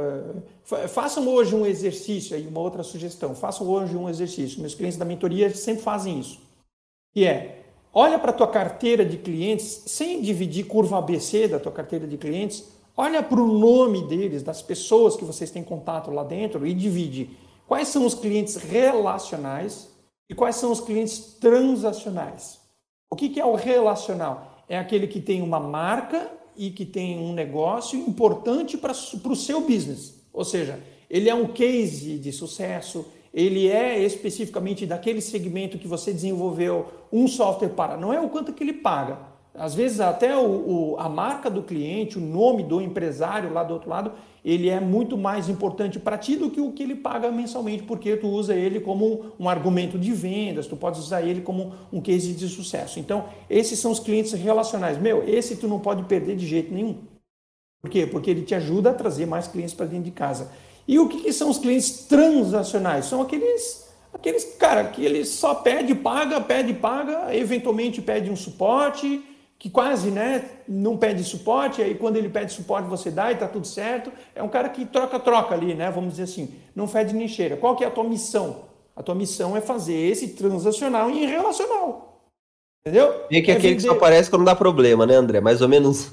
[0.71, 4.99] é, façam hoje um exercício, aí uma outra sugestão, façam hoje um exercício, meus clientes
[4.99, 6.41] da mentoria sempre fazem isso,
[7.13, 11.73] que é, olha para a tua carteira de clientes, sem dividir curva ABC da tua
[11.73, 16.23] carteira de clientes, olha para o nome deles, das pessoas que vocês têm contato lá
[16.23, 17.31] dentro e divide
[17.67, 19.92] quais são os clientes relacionais,
[20.33, 22.59] e quais são os clientes transacionais?
[23.11, 24.65] O que, é o relacional?
[24.67, 29.61] É aquele que tem uma marca e que tem um negócio importante para o seu
[29.61, 30.23] business.
[30.33, 36.15] Ou seja, ele é um case de sucesso, ele é especificamente daquele segmento que você
[36.15, 37.99] desenvolveu um software para.
[37.99, 39.19] Não é o quanto que ele paga,
[39.55, 43.75] às vezes até o, o, a marca do cliente, o nome do empresário lá do
[43.75, 44.13] outro lado,
[44.43, 48.17] ele é muito mais importante para ti do que o que ele paga mensalmente, porque
[48.17, 52.01] tu usa ele como um, um argumento de vendas, tu pode usar ele como um
[52.01, 52.99] case de sucesso.
[52.99, 54.99] Então, esses são os clientes relacionais.
[54.99, 56.97] Meu, esse tu não pode perder de jeito nenhum.
[57.83, 58.07] Por quê?
[58.07, 60.51] Porque ele te ajuda a trazer mais clientes para dentro de casa.
[60.89, 63.05] E o que, que são os clientes transacionais?
[63.05, 69.23] São aqueles aqueles cara que ele só pede, paga, pede, paga, eventualmente pede um suporte,
[69.63, 73.47] que quase né, não pede suporte, aí quando ele pede suporte você dá e está
[73.47, 74.11] tudo certo.
[74.35, 75.89] É um cara que troca-troca ali, né?
[75.89, 77.57] Vamos dizer assim, não fede nem cheira.
[77.57, 78.65] Qual que é a tua missão?
[78.97, 82.27] A tua missão é fazer esse transacional em relacional.
[82.85, 83.15] Entendeu?
[83.31, 83.77] E que é aquele vender...
[83.77, 85.41] que só aparece quando dá problema, né, André?
[85.41, 86.11] Mais ou menos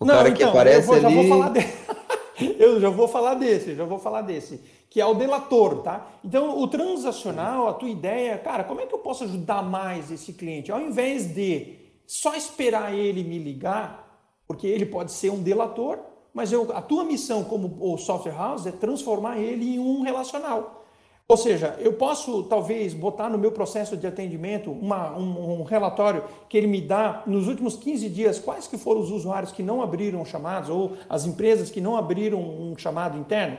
[0.00, 1.02] o não, cara então, que aparece eu vou, ali...
[1.02, 2.56] Já vou falar de...
[2.64, 6.06] eu já vou falar desse, já vou falar desse, que é o delator, tá?
[6.24, 10.32] Então, o transacional, a tua ideia, cara, como é que eu posso ajudar mais esse
[10.32, 10.72] cliente?
[10.72, 14.06] Ao invés de só esperar ele me ligar,
[14.46, 15.98] porque ele pode ser um delator,
[16.32, 20.84] mas eu, a tua missão como o software house é transformar ele em um relacional.
[21.28, 26.22] Ou seja, eu posso talvez botar no meu processo de atendimento uma, um, um, relatório
[26.48, 29.82] que ele me dá nos últimos 15 dias quais que foram os usuários que não
[29.82, 33.58] abriram chamados ou as empresas que não abriram um chamado interno.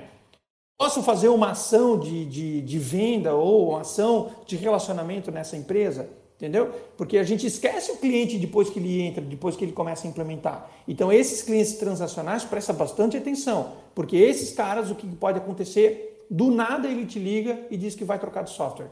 [0.77, 6.09] Posso fazer uma ação de, de, de venda ou uma ação de relacionamento nessa empresa?
[6.37, 6.71] Entendeu?
[6.95, 10.09] Porque a gente esquece o cliente depois que ele entra, depois que ele começa a
[10.09, 10.69] implementar.
[10.87, 16.25] Então, esses clientes transacionais presta bastante atenção, porque esses caras, o que pode acontecer?
[16.29, 18.91] Do nada ele te liga e diz que vai trocar de software.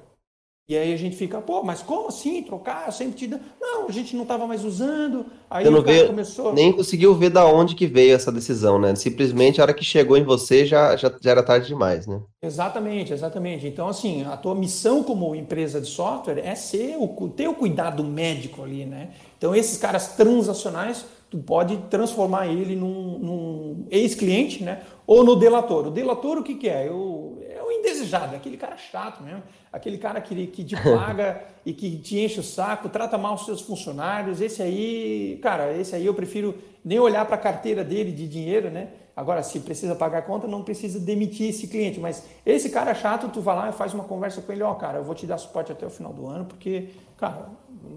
[0.67, 2.87] E aí a gente fica, pô, mas como assim trocar?
[2.87, 3.27] Eu sempre te.
[3.61, 5.27] Não, a gente não estava mais usando.
[5.47, 6.53] Aí você não veio, começou.
[6.53, 8.95] Nem conseguiu ver da onde que veio essa decisão, né?
[8.95, 12.19] Simplesmente a hora que chegou em você já, já, já era tarde demais, né?
[12.41, 13.67] Exatamente, exatamente.
[13.67, 18.03] Então, assim, a tua missão como empresa de software é ser o, ter o cuidado
[18.03, 19.11] médico ali, né?
[19.37, 24.81] Então, esses caras transacionais, tu pode transformar ele num, num ex-cliente, né?
[25.05, 25.85] Ou no delator.
[25.85, 26.87] O delator, o que, que é?
[26.87, 27.37] Eu,
[27.85, 29.43] indesejado, é aquele cara chato mesmo
[29.75, 33.45] aquele cara que, que te paga e que te enche o saco, trata mal os
[33.45, 34.39] seus funcionários.
[34.39, 38.69] Esse aí, cara, esse aí eu prefiro nem olhar para a carteira dele de dinheiro,
[38.69, 38.87] né?
[39.13, 41.99] Agora, se precisa pagar a conta, não precisa demitir esse cliente.
[41.99, 44.75] Mas esse cara chato, tu vai lá e faz uma conversa com ele, ó, oh,
[44.75, 47.49] cara, eu vou te dar suporte até o final do ano, porque, cara,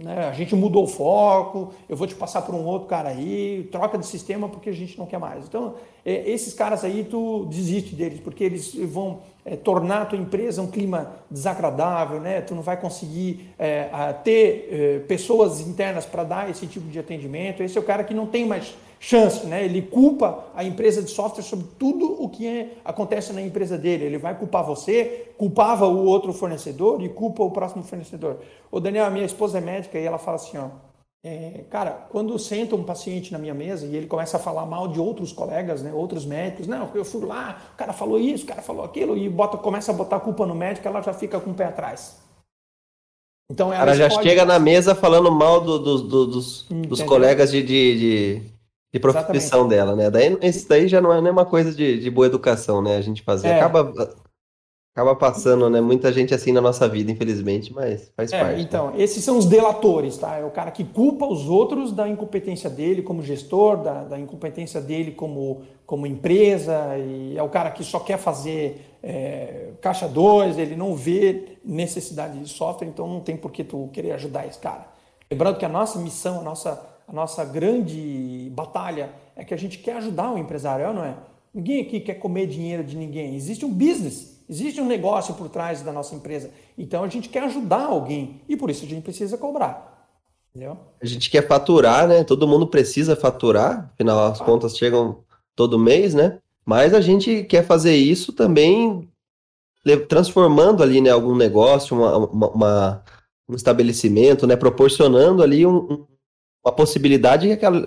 [0.03, 3.69] né, a gente mudou o foco, eu vou te passar por um outro cara aí,
[3.71, 5.45] troca de sistema porque a gente não quer mais.
[5.45, 10.19] Então, é, esses caras aí, tu desiste deles, porque eles vão é, tornar a tua
[10.19, 12.41] empresa um clima desagradável, né?
[12.41, 13.89] Tu não vai conseguir é,
[14.25, 17.63] ter é, pessoas internas para dar esse tipo de atendimento.
[17.63, 19.65] Esse é o cara que não tem mais chance, né?
[19.65, 24.05] Ele culpa a empresa de software sobre tudo o que é, acontece na empresa dele.
[24.05, 28.39] Ele vai culpar você, culpava o outro fornecedor e culpa o próximo fornecedor.
[28.71, 30.69] O Daniel, a minha esposa é médica e ela fala assim, ó,
[31.25, 34.87] é, cara, quando senta um paciente na minha mesa e ele começa a falar mal
[34.87, 38.47] de outros colegas, né, outros médicos, não, eu fui lá, o cara falou isso, o
[38.47, 41.41] cara falou aquilo e bota, começa a botar a culpa no médico, ela já fica
[41.41, 42.19] com o pé atrás.
[43.51, 47.51] Então ela, ela já chega na mesa falando mal do, do, do, dos, dos colegas
[47.51, 48.58] de, de, de
[48.93, 49.69] de profissão Exatamente.
[49.69, 50.11] dela, né?
[50.11, 52.97] Daí, isso daí já não é nenhuma coisa de, de boa educação, né?
[52.97, 53.49] A gente fazer.
[53.49, 53.61] É.
[53.61, 53.93] Acaba,
[54.95, 55.79] acaba passando, né?
[55.79, 58.57] Muita gente assim na nossa vida, infelizmente, mas faz é, parte.
[58.57, 58.63] Né?
[58.63, 59.03] Então, né?
[59.03, 60.39] esses são os delatores, tá?
[60.39, 64.81] É o cara que culpa os outros da incompetência dele como gestor, da, da incompetência
[64.81, 70.57] dele como, como empresa, e é o cara que só quer fazer é, caixa 2,
[70.57, 74.59] ele não vê necessidade de software, então não tem por que tu querer ajudar esse
[74.59, 74.87] cara.
[75.31, 79.79] Lembrando que a nossa missão, a nossa a nossa grande batalha é que a gente
[79.79, 81.17] quer ajudar o empresário, é não é?
[81.55, 83.35] Ninguém aqui quer comer dinheiro de ninguém.
[83.35, 86.51] Existe um business, existe um negócio por trás da nossa empresa.
[86.77, 90.07] Então a gente quer ajudar alguém e por isso a gente precisa cobrar.
[90.51, 90.77] Entendeu?
[91.01, 92.25] A gente quer faturar, né?
[92.25, 94.45] Todo mundo precisa faturar, afinal as ah.
[94.45, 95.21] contas chegam
[95.57, 96.39] todo mês, né?
[96.65, 99.09] Mas a gente quer fazer isso também
[100.07, 103.05] transformando ali, né, algum negócio, uma, uma, uma
[103.49, 106.07] um estabelecimento, né, proporcionando ali um,
[106.65, 107.87] uma possibilidade que aquela,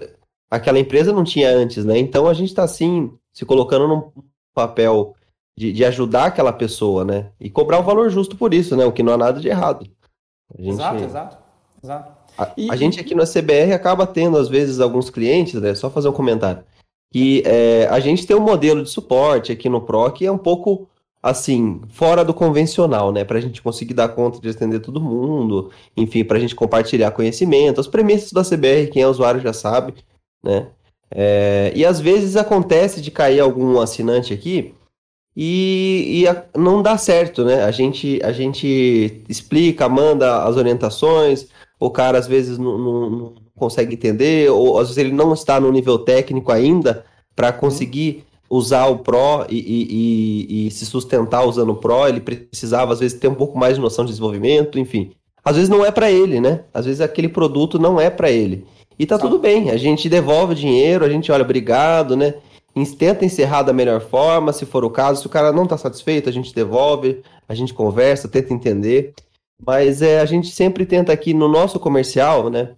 [0.50, 1.98] aquela empresa não tinha antes, né?
[1.98, 4.12] Então a gente está assim se colocando num
[4.54, 5.16] papel
[5.58, 7.32] de, de, ajudar aquela pessoa, né?
[7.40, 8.86] E cobrar o valor justo por isso, né?
[8.86, 9.86] O que não há nada de errado.
[10.58, 11.38] Gente, exato, exato,
[11.84, 12.22] exato.
[12.38, 15.76] A, e, a gente aqui no CBR acaba tendo, às vezes, alguns clientes, né?
[15.76, 16.64] Só fazer um comentário.
[17.12, 20.38] Que é, a gente tem um modelo de suporte aqui no PRO que é um
[20.38, 20.88] pouco
[21.22, 23.24] assim, fora do convencional, né?
[23.24, 27.12] Para a gente conseguir dar conta de atender todo mundo, enfim, para a gente compartilhar
[27.12, 29.94] conhecimento, as premissas da CBR, quem é usuário já sabe,
[30.44, 30.68] né?
[31.14, 34.74] É, e às vezes acontece de cair algum assinante aqui
[35.36, 37.64] e, e a, não dá certo, né?
[37.64, 41.48] A gente, a gente explica, manda as orientações,
[41.80, 45.60] o cara às vezes não, não, não consegue entender, ou às vezes ele não está
[45.60, 47.06] no nível técnico ainda
[47.36, 52.92] para conseguir usar o Pro e, e, e, se sustentar usando o Pro, ele precisava,
[52.92, 55.12] às vezes, ter um pouco mais de noção de desenvolvimento, enfim.
[55.44, 56.66] Às vezes não é para ele, né?
[56.74, 58.68] Às vezes aquele produto não é para ele.
[59.00, 62.36] E tá tudo bem, a gente devolve o dinheiro, a gente olha, obrigado, né?
[63.00, 65.22] Tenta encerrar da melhor forma, se for o caso.
[65.22, 69.14] Se o cara não tá satisfeito, a gente devolve, a gente conversa, tenta entender.
[69.66, 72.72] Mas é, a gente sempre tenta aqui no nosso comercial, né?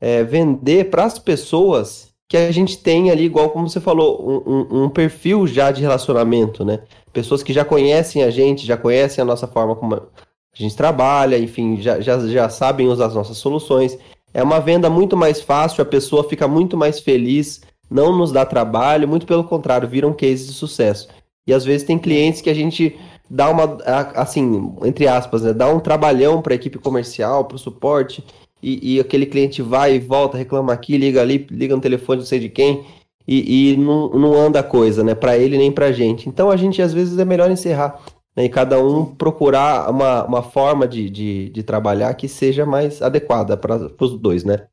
[0.00, 4.84] É, vender para as pessoas que a gente tem ali, igual como você falou, um,
[4.84, 6.80] um, perfil já de relacionamento, né?
[7.10, 10.02] Pessoas que já conhecem a gente, já conhecem a nossa forma como a
[10.52, 13.98] gente trabalha, enfim, já, já, já sabem usar as nossas soluções.
[14.34, 18.44] É uma venda muito mais fácil, a pessoa fica muito mais feliz, não nos dá
[18.44, 21.08] trabalho, muito pelo contrário, viram cases de sucesso.
[21.46, 22.94] E às vezes tem clientes que a gente
[23.30, 23.78] dá uma,
[24.14, 28.22] assim, entre aspas, né, dá um trabalhão para a equipe comercial, para o suporte,
[28.62, 32.26] e, e, aquele cliente vai e volta, reclama aqui, liga ali, liga no telefone, não
[32.26, 32.84] sei de quem,
[33.26, 35.14] e, e não, não anda a coisa, né?
[35.14, 36.28] Para ele nem para gente.
[36.28, 38.00] Então a gente às vezes é melhor encerrar
[38.38, 38.44] né?
[38.44, 43.56] e cada um procurar uma, uma forma de, de, de trabalhar que seja mais adequada
[43.56, 44.66] para os dois, né?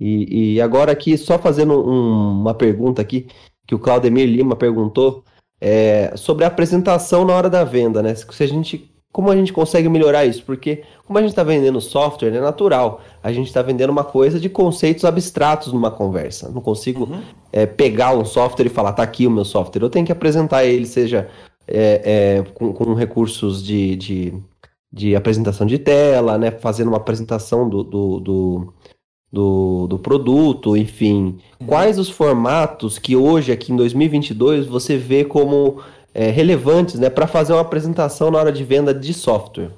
[0.00, 3.26] E, e, agora aqui, só fazendo um, uma pergunta aqui,
[3.66, 5.24] que o Claudemir Lima perguntou,
[5.60, 8.14] é, sobre a apresentação na hora da venda, né?
[8.14, 10.44] Se a gente como a gente consegue melhorar isso?
[10.44, 13.00] Porque, como a gente está vendendo software, é natural.
[13.22, 16.50] A gente está vendendo uma coisa de conceitos abstratos numa conversa.
[16.50, 17.20] Não consigo uhum.
[17.52, 19.82] é, pegar um software e falar, tá aqui o meu software.
[19.82, 21.28] Eu tenho que apresentar ele, seja
[21.66, 24.34] é, é, com, com, recursos de, de,
[24.92, 26.50] de apresentação de tela, né?
[26.50, 28.74] Fazendo uma apresentação do, do, do,
[29.32, 31.38] do, do produto, enfim.
[31.58, 31.66] Uhum.
[31.66, 35.80] Quais os formatos que hoje, aqui em 2022, você vê como
[36.14, 39.70] é, relevantes né, para fazer uma apresentação na hora de venda de software?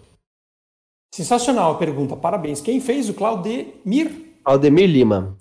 [1.14, 2.60] Sensacional a pergunta, parabéns.
[2.60, 4.38] Quem fez o Claudemir?
[4.44, 5.36] Claudemir Lima.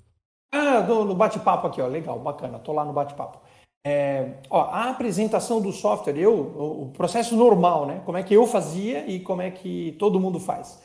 [0.52, 3.38] Ah, no, no bate-papo aqui, ó, legal, bacana, tô lá no bate-papo.
[3.86, 8.02] É, ó, a apresentação do software, eu, o processo normal, né?
[8.04, 10.82] Como é que eu fazia e como é que todo mundo faz.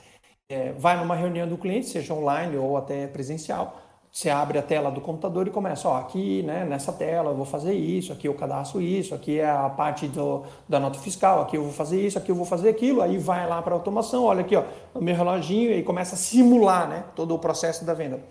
[0.49, 3.82] É, vai numa reunião do cliente, seja online ou até presencial,
[4.16, 7.43] você abre a tela do computador e começa, ó, aqui, né, nessa tela eu vou
[7.43, 11.57] fazer isso, aqui eu cadastro isso, aqui é a parte do, da nota fiscal, aqui
[11.57, 14.39] eu vou fazer isso, aqui eu vou fazer aquilo, aí vai lá para automação, olha
[14.39, 14.63] aqui, ó,
[14.93, 18.22] o meu reloginho e começa a simular, né, todo o processo da venda.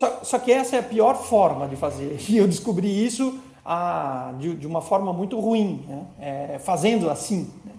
[0.00, 4.32] Só, só que essa é a pior forma de fazer e eu descobri isso a,
[4.38, 6.06] de, de, uma forma muito ruim, né?
[6.18, 7.52] é, fazendo assim.
[7.66, 7.72] Né?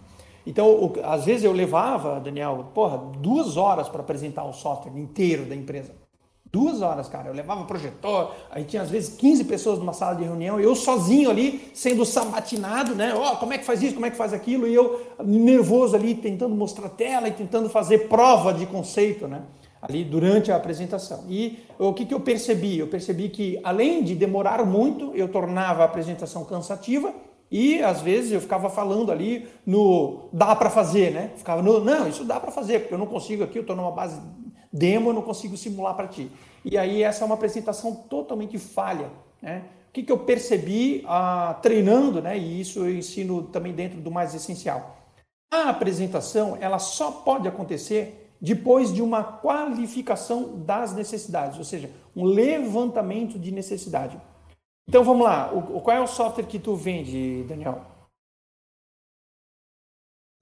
[0.45, 5.45] Então, o, às vezes eu levava, Daniel, porra, duas horas para apresentar o software inteiro
[5.45, 5.98] da empresa.
[6.51, 7.27] Duas horas, cara.
[7.27, 11.29] Eu levava projetor, aí tinha às vezes 15 pessoas numa sala de reunião, eu sozinho
[11.29, 13.13] ali, sendo sabatinado, né?
[13.13, 15.95] Ó, oh, como é que faz isso, como é que faz aquilo, e eu nervoso
[15.95, 19.43] ali, tentando mostrar tela e tentando fazer prova de conceito, né?
[19.81, 21.23] ali durante a apresentação.
[21.29, 22.79] E o que, que eu percebi?
[22.79, 27.13] Eu percebi que, além de demorar muito, eu tornava a apresentação cansativa
[27.49, 31.31] e, às vezes, eu ficava falando ali no dá para fazer, né?
[31.37, 33.91] Ficava no não, isso dá para fazer, porque eu não consigo aqui, eu estou numa
[33.91, 34.19] base
[34.71, 36.31] demo, eu não consigo simular para ti.
[36.63, 39.09] E aí, essa é uma apresentação totalmente falha,
[39.41, 39.63] né?
[39.89, 42.37] O que, que eu percebi ah, treinando, né?
[42.37, 44.97] E isso eu ensino também dentro do mais essencial.
[45.51, 52.23] A apresentação, ela só pode acontecer depois de uma qualificação das necessidades, ou seja, um
[52.23, 54.19] levantamento de necessidade.
[54.87, 57.85] Então vamos lá, o, qual é o software que tu vende, Daniel?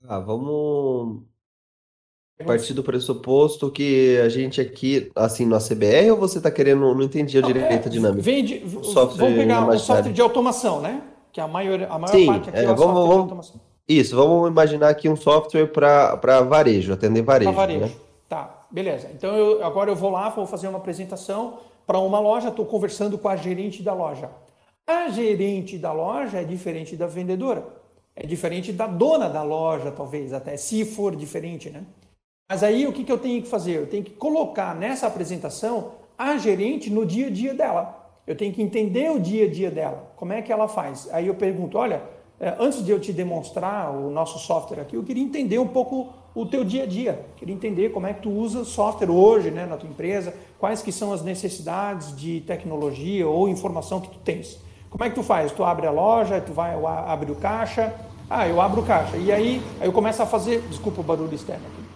[0.03, 1.23] Ah, vamos
[2.43, 7.03] partir do pressuposto que a gente aqui, assim, no ACBR, ou você está querendo, não
[7.03, 8.21] entendi a direita é, dinâmica?
[8.21, 11.01] Vende, software vamos pegar o software de automação, né?
[11.31, 13.61] Que a maior, a maior Sim, parte aqui é, é vamos, software vamos, de automação.
[13.87, 17.51] Isso, vamos imaginar aqui um software para varejo, atender varejo.
[17.51, 17.85] Para varejo.
[17.85, 17.91] Né?
[18.29, 19.09] Tá, beleza.
[19.15, 23.17] Então eu, agora eu vou lá, vou fazer uma apresentação para uma loja, estou conversando
[23.17, 24.29] com a gerente da loja.
[24.85, 27.65] A gerente da loja é diferente da vendedora.
[28.15, 31.83] É diferente da dona da loja, talvez, até se for diferente, né?
[32.49, 33.73] Mas aí o que, que eu tenho que fazer?
[33.73, 38.09] Eu tenho que colocar nessa apresentação a gerente no dia a dia dela.
[38.25, 40.13] Eu tenho que entender o dia a dia dela.
[40.15, 41.09] Como é que ela faz?
[41.11, 42.01] Aí eu pergunto, olha,
[42.39, 46.13] é, antes de eu te demonstrar o nosso software aqui, eu queria entender um pouco
[46.33, 47.25] o teu dia a dia.
[47.35, 50.91] Queria entender como é que tu usa software hoje né, na tua empresa, quais que
[50.91, 54.57] são as necessidades de tecnologia ou informação que tu tens.
[54.89, 55.51] Como é que tu faz?
[55.51, 57.93] Tu abre a loja, tu vai abre o caixa.
[58.29, 59.17] Ah, eu abro o caixa.
[59.17, 61.86] E aí, aí eu começo a fazer, desculpa o barulho externo aqui.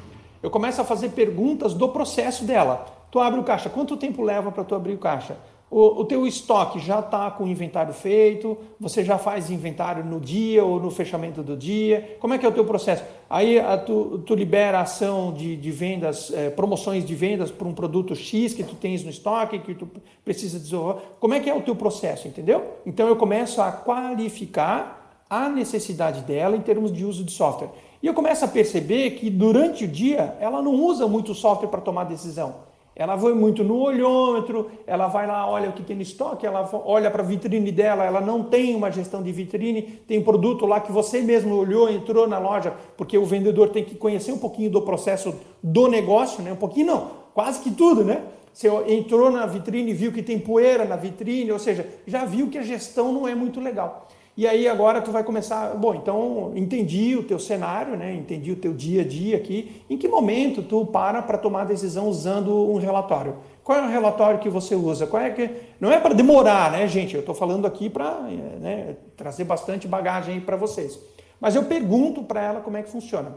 [0.41, 2.85] Eu começo a fazer perguntas do processo dela.
[3.11, 5.37] Tu abre o caixa, quanto tempo leva para tu abrir o caixa?
[5.71, 10.19] o, o teu estoque já está com o inventário feito, você já faz inventário no
[10.19, 13.05] dia ou no fechamento do dia, como é que é o teu processo?
[13.29, 17.73] Aí a, tu, tu libera ação de, de vendas, é, promoções de vendas para um
[17.73, 19.89] produto X que tu tens no estoque, que tu
[20.25, 22.79] precisa desenvolver, como é que é o teu processo, entendeu?
[22.85, 27.69] Então eu começo a qualificar a necessidade dela em termos de uso de software.
[28.01, 31.81] E eu começo a perceber que durante o dia ela não usa muito software para
[31.81, 32.71] tomar decisão.
[32.95, 36.69] Ela vai muito no olhômetro, ela vai lá, olha o que tem no estoque, ela
[36.85, 40.65] olha para a vitrine dela, ela não tem uma gestão de vitrine, tem um produto
[40.65, 44.37] lá que você mesmo olhou, entrou na loja, porque o vendedor tem que conhecer um
[44.37, 45.33] pouquinho do processo
[45.63, 46.51] do negócio, né?
[46.51, 48.23] Um pouquinho não, quase que tudo, né?
[48.51, 52.49] Você entrou na vitrine e viu que tem poeira na vitrine, ou seja, já viu
[52.49, 54.09] que a gestão não é muito legal.
[54.35, 58.13] E aí agora tu vai começar, bom, então entendi o teu cenário, né?
[58.13, 59.83] Entendi o teu dia a dia aqui.
[59.89, 63.37] Em que momento tu para para tomar a decisão usando um relatório?
[63.61, 65.05] Qual é o relatório que você usa?
[65.05, 65.49] Qual é que
[65.81, 67.13] não é para demorar, né, gente?
[67.13, 70.97] Eu estou falando aqui para né, trazer bastante bagagem para vocês.
[71.39, 73.35] Mas eu pergunto para ela como é que funciona.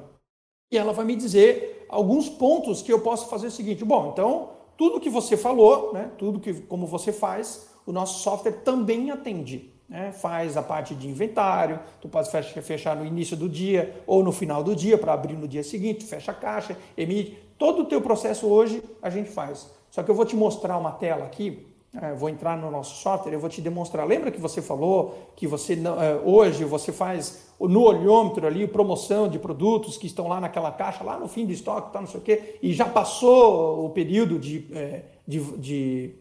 [0.73, 3.85] E ela vai me dizer alguns pontos que eu posso fazer o seguinte.
[3.85, 8.63] Bom, então tudo que você falou, né, tudo que como você faz, o nosso software
[8.63, 10.13] também atende né?
[10.13, 14.63] faz a parte de inventário, tu pode fechar no início do dia ou no final
[14.63, 17.39] do dia para abrir no dia seguinte, fecha a caixa, emite.
[17.57, 19.71] Todo o teu processo hoje a gente faz.
[19.91, 21.67] Só que eu vou te mostrar uma tela aqui,
[22.03, 24.05] é, vou entrar no nosso software, eu vou te demonstrar.
[24.05, 29.39] Lembra que você falou que você é, hoje você faz no olhômetro ali promoção de
[29.39, 32.23] produtos que estão lá naquela caixa, lá no fim do estoque, tá, não sei o
[32.23, 36.15] quê, e já passou o período de, é, de, de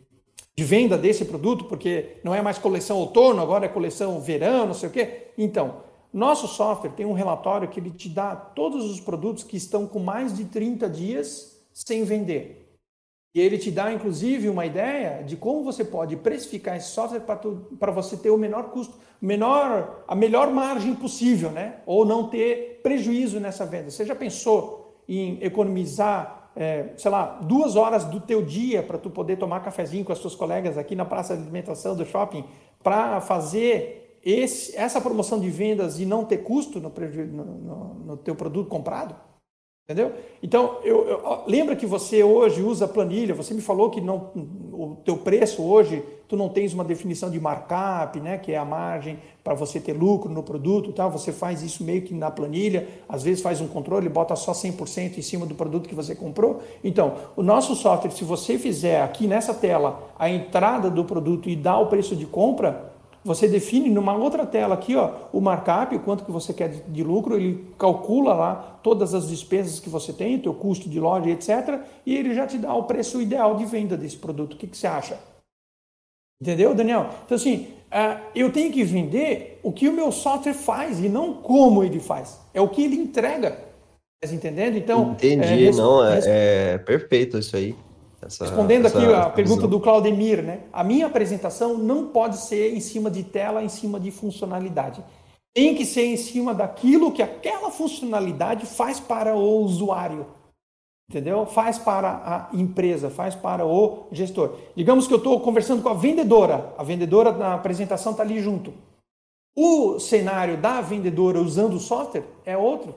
[0.55, 4.73] de venda desse produto, porque não é mais coleção outono, agora é coleção verão, não
[4.73, 5.27] sei o quê.
[5.37, 5.81] Então,
[6.13, 9.97] Nosso software tem um relatório que ele te dá todos os produtos que estão com
[9.97, 12.77] mais de 30 dias sem vender.
[13.33, 17.21] E ele te dá, inclusive, uma ideia de como você pode precificar esse software
[17.79, 21.77] para você ter o menor custo, menor, a melhor margem possível, né?
[21.87, 23.89] Ou não ter prejuízo nessa venda.
[23.89, 29.09] Você já pensou em economizar, é, sei lá, duas horas do teu dia para tu
[29.09, 32.45] poder tomar cafezinho com as tuas colegas aqui na praça de alimentação do shopping
[32.81, 38.35] para fazer esse, essa promoção de vendas e não ter custo no, no, no, teu
[38.35, 39.15] produto comprado?
[39.83, 40.13] Entendeu?
[40.41, 44.31] Então, eu, eu, lembra que você hoje usa planilha, você me falou que não,
[44.71, 48.65] o teu preço hoje, tu não tens uma definição de markup, né, que é a
[48.65, 51.07] margem para você ter lucro no produto, tá?
[51.07, 55.17] você faz isso meio que na planilha, às vezes faz um controle, bota só 100%
[55.17, 56.61] em cima do produto que você comprou.
[56.83, 61.55] Então, o nosso software, se você fizer aqui nessa tela a entrada do produto e
[61.55, 62.93] dar o preço de compra,
[63.23, 67.03] você define numa outra tela aqui, ó, o markup, o quanto que você quer de,
[67.03, 71.81] lucro, ele calcula lá todas as despesas que você tem, teu custo de loja, etc.
[72.05, 74.53] E ele já te dá o preço ideal de venda desse produto.
[74.53, 75.17] O que, que você acha?
[76.43, 77.09] Entendeu, Daniel?
[77.25, 81.35] Então, assim, uh, eu tenho que vender o que o meu software faz e não
[81.35, 82.37] como ele faz.
[82.53, 83.57] É o que ele entrega.
[84.21, 84.77] Tá entendendo?
[84.77, 85.13] Então.
[85.13, 87.73] Entendi, é, não, é, é perfeito isso aí.
[88.21, 90.59] Essa, Respondendo essa, aqui a pergunta do Claudemir, né?
[90.73, 95.01] A minha apresentação não pode ser em cima de tela, em cima de funcionalidade.
[95.55, 100.25] Tem que ser em cima daquilo que aquela funcionalidade faz para o usuário.
[101.13, 101.45] Entendeu?
[101.45, 104.55] Faz para a empresa, faz para o gestor.
[104.75, 106.73] Digamos que eu estou conversando com a vendedora.
[106.75, 108.73] A vendedora na apresentação está ali junto.
[109.55, 112.95] O cenário da vendedora usando o software é outro.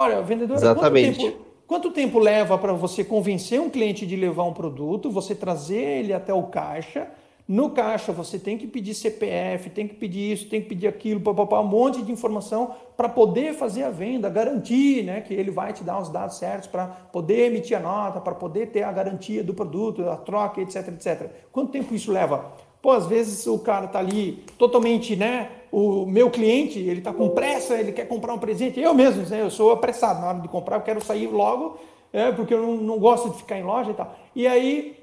[0.00, 0.58] Olha, a vendedora.
[0.58, 1.20] Exatamente.
[1.20, 5.32] Quanto tempo, Quanto tempo leva para você convencer um cliente de levar um produto, você
[5.32, 7.08] trazer ele até o caixa?
[7.46, 11.20] No caixa você tem que pedir CPF, tem que pedir isso, tem que pedir aquilo,
[11.20, 15.72] papapá, um monte de informação para poder fazer a venda, garantir né, que ele vai
[15.72, 19.42] te dar os dados certos para poder emitir a nota, para poder ter a garantia
[19.42, 21.30] do produto, a troca, etc, etc.
[21.50, 22.52] Quanto tempo isso leva?
[22.80, 25.50] Pô, às vezes o cara tá ali totalmente, né?
[25.70, 28.80] O meu cliente, ele tá com pressa, ele quer comprar um presente.
[28.80, 31.78] Eu mesmo, né, eu sou apressado na hora de comprar, eu quero sair logo,
[32.12, 34.16] é, porque eu não, não gosto de ficar em loja e tal.
[34.34, 34.96] E aí,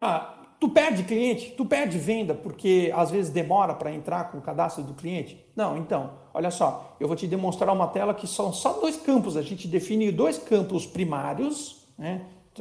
[0.00, 4.40] ah, tu perde cliente, tu perde venda, porque às vezes demora para entrar com o
[4.40, 5.44] cadastro do cliente.
[5.56, 9.36] Não, então, olha só, eu vou te demonstrar uma tela que são só dois campos.
[9.36, 12.20] A gente define dois campos primários, né?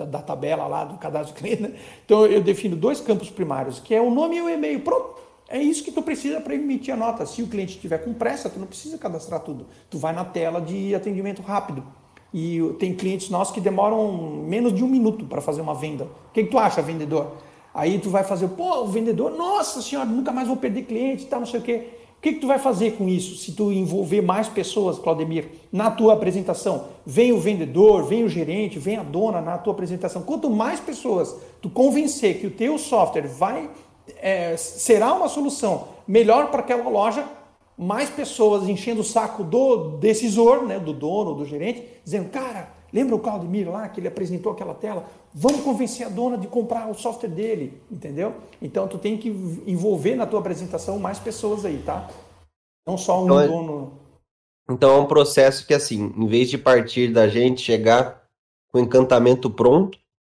[0.10, 1.62] da tabela lá do cadastro do cliente.
[1.62, 1.76] Né?
[2.04, 4.80] Então eu defino dois campos primários, que é o nome e o e-mail.
[4.80, 5.22] Pronto.
[5.48, 7.24] É isso que tu precisa para emitir a nota.
[7.28, 9.68] Se o cliente estiver com pressa, tu não precisa cadastrar tudo.
[9.92, 11.84] Tu vai na tela de atendimento rápido.
[12.34, 14.12] E tem clientes nossos que demoram
[14.44, 16.06] menos de um minuto para fazer uma venda.
[16.06, 17.38] O que, que tu acha, vendedor?
[17.74, 21.40] Aí tu vai fazer, pô, o vendedor, nossa senhora, nunca mais vou perder cliente, tá,
[21.40, 21.88] não sei o quê.
[22.18, 25.90] O que, que tu vai fazer com isso se tu envolver mais pessoas, Claudemir, na
[25.90, 26.86] tua apresentação?
[27.04, 30.22] Vem o vendedor, vem o gerente, vem a dona na tua apresentação.
[30.22, 33.70] Quanto mais pessoas tu convencer que o teu software vai
[34.18, 37.26] é, será uma solução melhor para aquela loja,
[37.78, 43.16] mais pessoas enchendo o saco do decisor, né, do dono, do gerente, dizendo, cara, lembra
[43.16, 45.06] o Claudemir lá que ele apresentou aquela tela?
[45.34, 48.36] Vamos convencer a dona de comprar o software dele, entendeu?
[48.62, 49.30] Então tu tem que
[49.66, 52.10] envolver na tua apresentação mais pessoas aí, tá?
[52.86, 53.94] Não só um então, é dono.
[54.70, 58.22] Então é um processo que assim, em vez de partir da gente chegar
[58.72, 59.98] com o encantamento pronto,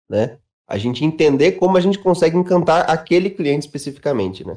[0.09, 0.39] né?
[0.67, 4.57] A gente entender como a gente consegue encantar aquele cliente especificamente, né?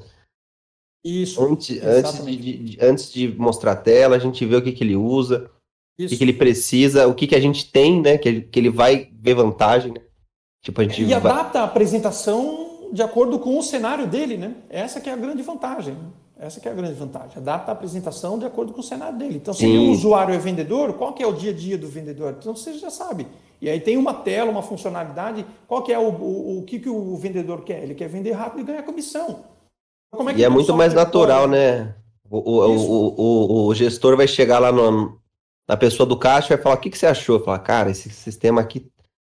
[1.03, 1.43] Isso.
[1.43, 4.83] Antes, antes de, de, antes de mostrar a tela, a gente vê o que, que
[4.83, 5.51] ele usa,
[5.97, 6.07] Isso.
[6.07, 8.17] o que, que ele precisa, o que, que a gente tem, né?
[8.17, 10.01] Que ele, que ele vai ver vantagem, né?
[10.61, 11.15] Tipo, a gente e vai...
[11.15, 14.55] adapta a apresentação de acordo com o cenário dele, né?
[14.69, 15.95] Essa que é a grande vantagem.
[16.37, 17.37] Essa que é a grande vantagem.
[17.37, 19.37] Adapta a apresentação de acordo com o cenário dele.
[19.37, 22.35] Então, se o usuário é vendedor, qual que é o dia a dia do vendedor?
[22.37, 23.25] Então, você já sabe.
[23.61, 25.45] E aí tem uma tela, uma funcionalidade.
[25.65, 27.83] Qual que é o, o, o que, que o vendedor quer?
[27.83, 29.45] Ele quer vender rápido e ganhar comissão.
[30.13, 31.53] É e é muito mais natural, pode...
[31.53, 31.95] né?
[32.29, 35.19] O, o, o, o, gestor vai chegar lá no,
[35.67, 37.39] na pessoa do caixa vai falar: o que, que você achou?
[37.39, 38.79] Falar, cara, esse sistema aqui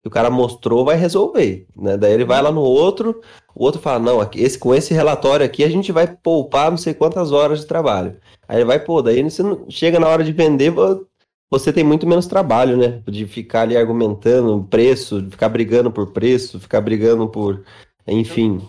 [0.06, 1.98] que o cara mostrou vai resolver, né?
[1.98, 3.22] Daí ele vai lá no outro,
[3.56, 6.78] o outro fala, não, aqui, esse, com esse relatório aqui a gente vai poupar não
[6.78, 8.16] sei quantas horas de trabalho.
[8.48, 10.72] Aí ele vai, pô, daí você não, chega na hora de vender,
[11.50, 13.02] você tem muito menos trabalho, né?
[13.08, 17.64] De ficar ali argumentando preço, ficar brigando por preço, ficar brigando por,
[18.08, 18.62] enfim.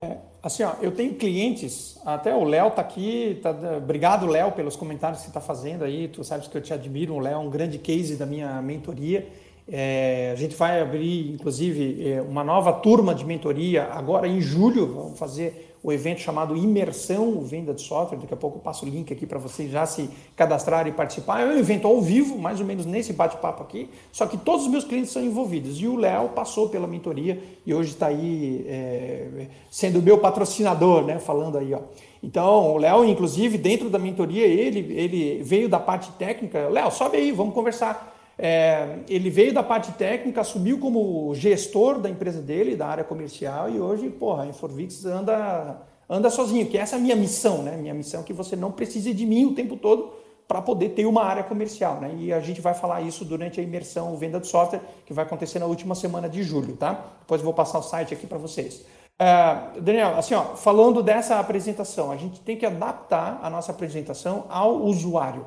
[0.00, 4.76] É, assim, ó, eu tenho clientes, até o Léo tá aqui, tá, obrigado Léo pelos
[4.76, 7.38] comentários que você tá fazendo aí, tu sabes que eu te admiro, o Léo é
[7.38, 9.26] um grande case da minha mentoria,
[9.68, 14.94] É, a gente vai abrir, inclusive, é, uma nova turma de mentoria agora em julho.
[14.94, 18.18] Vamos fazer o evento chamado Imersão Venda de Software.
[18.18, 21.42] Daqui a pouco eu passo o link aqui para vocês já se cadastrarem e participar.
[21.42, 23.88] É um evento ao vivo, mais ou menos nesse bate-papo aqui.
[24.10, 25.80] Só que todos os meus clientes são envolvidos.
[25.80, 31.20] E o Léo passou pela mentoria e hoje está aí é, sendo meu patrocinador, né?
[31.20, 31.78] Falando aí, ó.
[32.20, 36.68] Então, o Léo, inclusive, dentro da mentoria, ele, ele veio da parte técnica.
[36.68, 38.15] Léo, sobe aí, vamos conversar.
[38.38, 43.70] É, ele veio da parte técnica, assumiu como gestor da empresa dele, da área comercial,
[43.70, 47.76] e hoje, porra, a Inforvix anda, anda sozinho, que essa é a minha missão, né?
[47.76, 50.12] Minha missão é que você não precise de mim o tempo todo
[50.46, 52.14] para poder ter uma área comercial, né?
[52.18, 55.58] E a gente vai falar isso durante a imersão venda de software, que vai acontecer
[55.58, 57.04] na última semana de julho, tá?
[57.20, 58.84] Depois eu vou passar o site aqui para vocês.
[59.18, 64.44] Uh, Daniel, assim, ó, falando dessa apresentação, a gente tem que adaptar a nossa apresentação
[64.48, 65.46] ao usuário,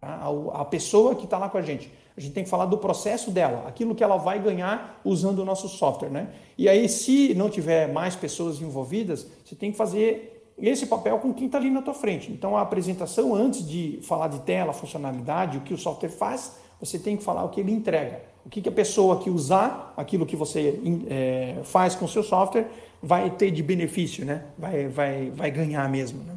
[0.00, 0.22] tá?
[0.54, 1.92] à pessoa que está lá com a gente.
[2.16, 5.44] A gente tem que falar do processo dela, aquilo que ela vai ganhar usando o
[5.44, 6.28] nosso software, né?
[6.58, 11.32] E aí, se não tiver mais pessoas envolvidas, você tem que fazer esse papel com
[11.32, 12.30] quem está ali na tua frente.
[12.30, 16.98] Então, a apresentação, antes de falar de tela, funcionalidade, o que o software faz, você
[16.98, 18.22] tem que falar o que ele entrega.
[18.44, 22.22] O que, que a pessoa que usar aquilo que você é, faz com o seu
[22.22, 22.68] software
[23.00, 24.46] vai ter de benefício, né?
[24.58, 26.36] Vai, vai, vai ganhar mesmo, né?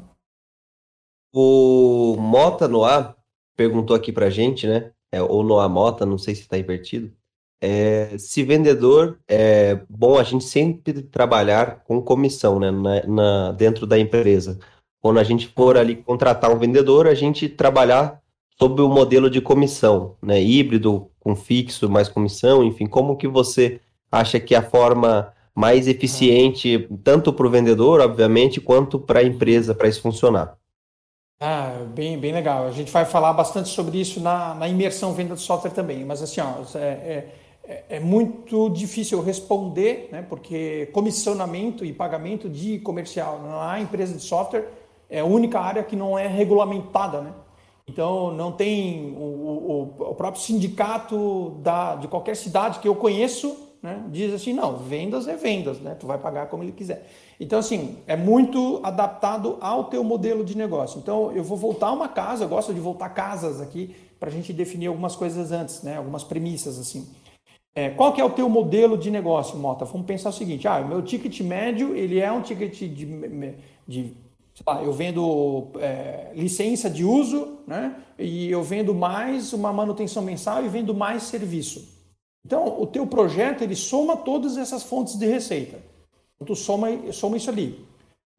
[1.33, 3.13] O Mota Noir
[3.55, 4.91] perguntou aqui pra gente, né?
[5.15, 7.09] É, ou no Amota, não sei se está invertido.
[7.61, 13.87] É, se vendedor, é bom a gente sempre trabalhar com comissão né, na, na, dentro
[13.87, 14.59] da empresa.
[15.01, 18.21] Quando a gente for ali contratar um vendedor, a gente trabalhar
[18.59, 23.79] sob o modelo de comissão, né, híbrido, com fixo, mais comissão, enfim, como que você
[24.11, 29.23] acha que é a forma mais eficiente, tanto para o vendedor, obviamente, quanto para a
[29.23, 30.57] empresa, para isso funcionar?
[31.39, 32.65] Ah, bem, bem legal.
[32.65, 36.05] A gente vai falar bastante sobre isso na, na imersão venda de software também.
[36.05, 37.27] Mas assim, ó, é,
[37.63, 40.21] é, é, muito difícil responder, né?
[40.27, 44.69] Porque comissionamento e pagamento de comercial na empresa de software
[45.09, 47.33] é a única área que não é regulamentada, né?
[47.87, 53.65] Então não tem o, o, o próprio sindicato da, de qualquer cidade que eu conheço
[53.85, 54.03] né?
[54.09, 55.95] Diz assim, não, vendas é vendas, né?
[55.99, 57.07] Tu vai pagar como ele quiser.
[57.39, 60.99] Então, assim, é muito adaptado ao teu modelo de negócio.
[60.99, 64.31] Então, eu vou voltar a uma casa, eu gosto de voltar casas aqui para a
[64.31, 65.97] gente definir algumas coisas antes, né?
[65.97, 67.07] Algumas premissas, assim.
[67.75, 69.83] É, qual que é o teu modelo de negócio, Mota?
[69.83, 73.05] Vamos pensar o seguinte, ah, o meu ticket médio, ele é um ticket de,
[73.85, 74.13] de
[74.65, 77.97] lá, eu vendo é, licença de uso, né?
[78.17, 81.93] E eu vendo mais uma manutenção mensal e vendo mais serviço.
[82.45, 85.77] Então, o teu projeto, ele soma todas essas fontes de receita.
[86.43, 87.85] Tu soma, soma isso ali.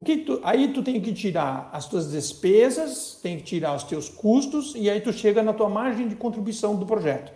[0.04, 4.74] Tu, aí tu tem que tirar as tuas despesas, tem que tirar os teus custos
[4.76, 7.32] e aí tu chega na tua margem de contribuição do projeto.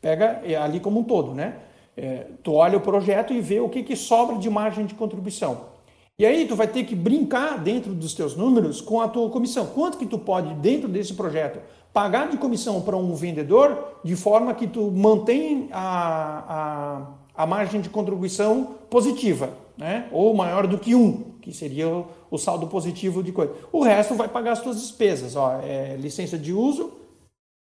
[0.00, 1.56] Pega é, ali como um todo, né?
[1.96, 5.72] É, tu olha o projeto e vê o que, que sobra de margem de contribuição.
[6.16, 9.66] E aí tu vai ter que brincar dentro dos teus números com a tua comissão.
[9.66, 11.60] Quanto que tu pode, dentro desse projeto,
[11.92, 17.06] pagar de comissão para um vendedor de forma que tu mantém a,
[17.36, 20.08] a, a margem de contribuição positiva, né?
[20.12, 21.88] ou maior do que um, que seria
[22.30, 23.52] o, saldo positivo de coisa.
[23.72, 26.92] O resto vai pagar as tuas despesas, ó, é, licença de uso,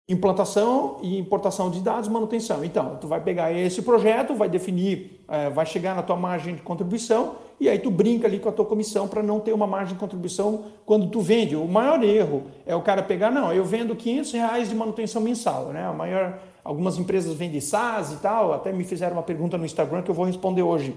[0.10, 2.64] implantação e importação de dados, manutenção.
[2.64, 6.62] Então, tu vai pegar esse projeto, vai definir, é, vai chegar na tua margem de
[6.62, 9.95] contribuição e aí tu brinca ali com a tua comissão para não ter uma margem
[9.95, 11.56] de contribuição quando tu vende.
[11.56, 15.68] O maior erro é o cara pegar, não, eu vendo 500 reais de manutenção mensal,
[15.68, 15.86] né?
[15.86, 20.04] A maior, algumas empresas vendem SaaS e tal, até me fizeram uma pergunta no Instagram
[20.04, 20.95] que eu vou responder hoje.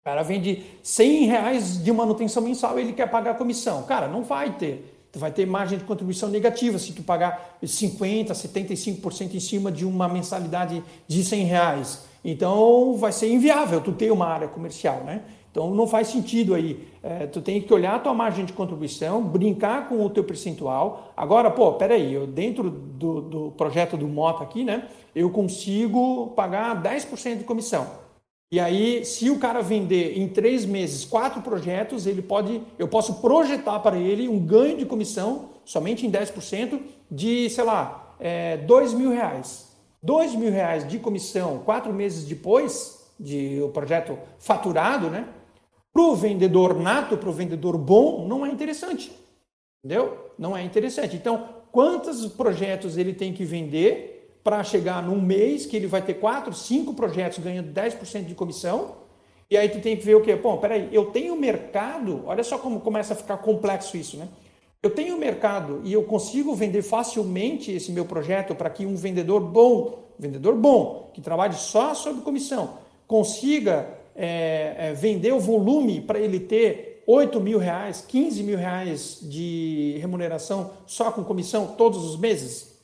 [0.00, 3.82] O cara vende 100 reais de manutenção mensal e ele quer pagar a comissão.
[3.82, 4.94] Cara, não vai ter.
[5.10, 9.84] Tu vai ter margem de contribuição negativa se tu pagar 50%, 75% em cima de
[9.84, 12.04] uma mensalidade de 100 reais.
[12.24, 15.22] Então vai ser inviável tu ter uma área comercial, né?
[15.50, 16.88] Então não faz sentido aí.
[17.02, 21.12] É, tu tem que olhar a tua margem de contribuição, brincar com o teu percentual.
[21.16, 24.88] Agora, pô, peraí, eu dentro do, do projeto do Mota aqui, né?
[25.14, 28.07] Eu consigo pagar 10% de comissão.
[28.50, 33.20] E aí, se o cara vender em três meses quatro projetos, ele pode, eu posso
[33.20, 36.80] projetar para ele um ganho de comissão, somente em 10%,
[37.10, 39.68] de, sei lá, é, dois mil reais.
[40.02, 45.28] Dois mil reais de comissão quatro meses depois de o projeto faturado, né?
[45.92, 49.12] Para o vendedor nato, para o vendedor bom, não é interessante.
[49.84, 50.32] Entendeu?
[50.38, 51.16] Não é interessante.
[51.16, 56.14] Então, quantos projetos ele tem que vender para chegar num mês que ele vai ter
[56.14, 58.96] quatro, cinco projetos ganhando 10% de comissão.
[59.50, 60.36] E aí tu tem que ver o quê?
[60.36, 64.28] Bom, peraí, eu tenho mercado, olha só como começa a ficar complexo isso, né?
[64.82, 69.40] Eu tenho mercado e eu consigo vender facilmente esse meu projeto para que um vendedor
[69.40, 76.18] bom vendedor bom, que trabalhe só sobre comissão, consiga é, é, vender o volume para
[76.18, 82.18] ele ter 8 mil reais, 15 mil reais de remuneração só com comissão todos os
[82.18, 82.77] meses?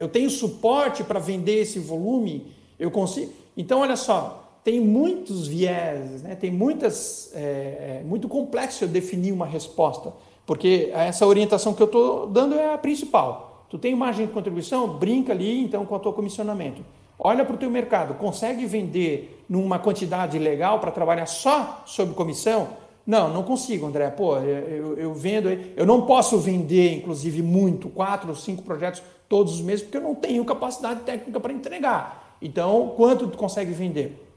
[0.00, 2.52] Eu tenho suporte para vender esse volume?
[2.78, 3.32] Eu consigo.
[3.56, 6.36] Então, olha só, tem muitos vieses, né?
[6.36, 7.32] tem muitas.
[7.34, 10.12] É, é muito complexo eu definir uma resposta,
[10.46, 13.66] porque essa orientação que eu estou dando é a principal.
[13.68, 14.86] Tu tem margem de contribuição?
[14.98, 16.84] Brinca ali então com o teu comissionamento.
[17.18, 22.68] Olha para o teu mercado, consegue vender numa quantidade legal para trabalhar só sob comissão?
[23.08, 24.10] Não, não consigo, André.
[24.10, 29.54] Pô, eu, eu vendo, eu não posso vender, inclusive, muito, quatro ou cinco projetos todos
[29.54, 32.36] os meses, porque eu não tenho capacidade técnica para entregar.
[32.42, 34.27] Então, quanto tu consegue vender?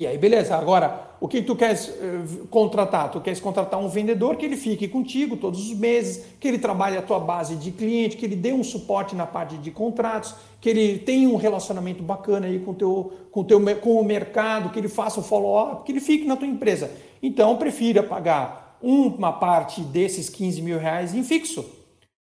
[0.00, 0.54] E aí, beleza.
[0.54, 3.10] Agora, o que tu queres uh, contratar?
[3.10, 6.96] Tu queres contratar um vendedor que ele fique contigo todos os meses, que ele trabalhe
[6.96, 10.68] a tua base de cliente, que ele dê um suporte na parte de contratos, que
[10.70, 14.88] ele tenha um relacionamento bacana aí com, teu, com, teu, com o mercado, que ele
[14.88, 16.92] faça o follow-up, que ele fique na tua empresa.
[17.20, 21.64] Então, prefira pagar uma parte desses 15 mil reais em fixo.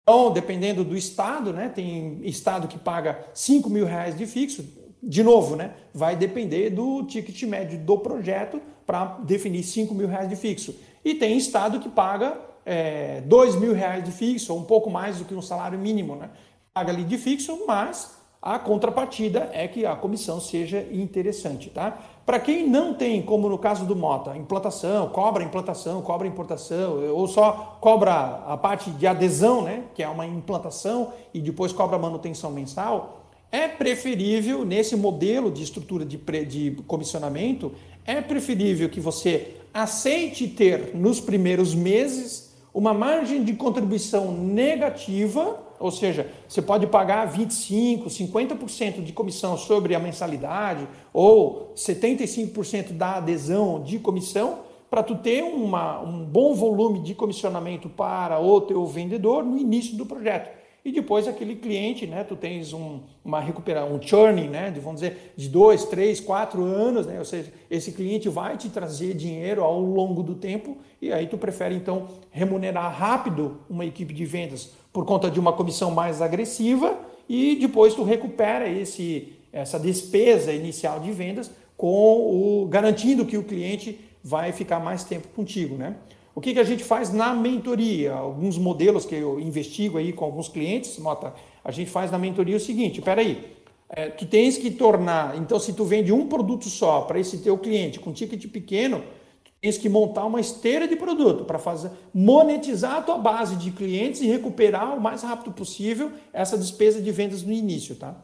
[0.05, 1.69] Então, dependendo do estado, né?
[1.69, 4.65] Tem estado que paga 5 mil reais de fixo,
[5.03, 10.29] de novo, né, vai depender do ticket médio do projeto para definir 5 mil reais
[10.29, 10.75] de fixo.
[11.05, 15.19] E tem estado que paga é, 2 mil reais de fixo, ou um pouco mais
[15.19, 16.17] do que um salário mínimo.
[16.17, 16.31] Né?
[16.75, 21.71] Paga ali de fixo, mas a contrapartida é que a comissão seja interessante.
[21.71, 21.99] Tá?
[22.25, 27.27] Para quem não tem, como no caso do Mota, implantação, cobra implantação, cobra importação, ou
[27.27, 32.51] só cobra a parte de adesão, né, que é uma implantação, e depois cobra manutenção
[32.51, 33.18] mensal,
[33.51, 37.73] é preferível, nesse modelo de estrutura de, pre, de comissionamento,
[38.05, 45.91] é preferível que você aceite ter nos primeiros meses uma margem de contribuição negativa, ou
[45.91, 53.83] seja, você pode pagar 25, 50% de comissão sobre a mensalidade ou 75% da adesão
[53.83, 59.45] de comissão para tu ter uma, um bom volume de comissionamento para o teu vendedor
[59.45, 60.58] no início do projeto
[60.89, 65.03] e depois aquele cliente, né, tu tens um, uma recuperação, um churning, né, de, vamos
[65.03, 69.62] dizer, de dois, três, quatro anos, né, ou seja, esse cliente vai te trazer dinheiro
[69.62, 74.72] ao longo do tempo e aí tu prefere então remunerar rápido uma equipe de vendas
[74.91, 81.01] por conta de uma comissão mais agressiva e depois tu recupera esse, essa despesa inicial
[81.01, 85.97] de vendas com o garantindo que o cliente vai ficar mais tempo contigo, né?
[86.39, 88.12] O que, que a gente faz na mentoria?
[88.12, 91.34] Alguns modelos que eu investigo aí com alguns clientes, Mota,
[91.64, 93.57] a gente faz na mentoria o seguinte, peraí,
[93.89, 97.59] é, tu tens que tornar, então se tu vende um produto só para esse teu
[97.59, 99.03] cliente com ticket pequeno,
[99.45, 103.72] tu tens que montar uma esteira de produto para fazer monetizar a tua base de
[103.72, 108.14] clientes e recuperar o mais rápido possível essa despesa de vendas no início, tá?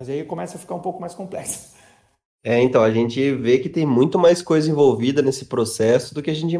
[0.00, 1.76] Mas aí começa a ficar um pouco mais complexo.
[2.44, 6.30] É, então, a gente vê que tem muito mais coisa envolvida nesse processo do que
[6.30, 6.56] a gente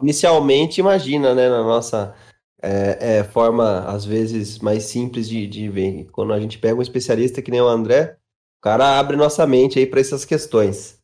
[0.00, 2.14] inicialmente imagina, né, na nossa
[2.62, 6.06] é, é, forma, às vezes, mais simples de, de ver.
[6.12, 8.16] Quando a gente pega um especialista que nem o André,
[8.58, 10.95] o cara abre nossa mente aí para essas questões.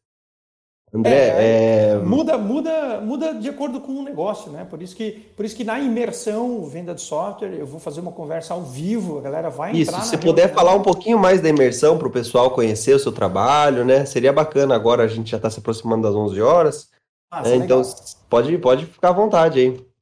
[0.94, 1.96] André, é, é...
[1.96, 4.66] muda, muda, muda de acordo com o negócio, né?
[4.68, 8.12] Por isso que, por isso que na imersão venda de software eu vou fazer uma
[8.12, 10.02] conversa ao vivo, a galera vai isso, entrar.
[10.02, 10.58] Isso, se puder reunião.
[10.58, 14.04] falar um pouquinho mais da imersão para o pessoal conhecer o seu trabalho, né?
[14.04, 14.74] Seria bacana.
[14.74, 16.88] Agora a gente já está se aproximando das 11 horas,
[17.30, 17.80] ah, é, então
[18.28, 19.92] pode, pode ficar à vontade aí.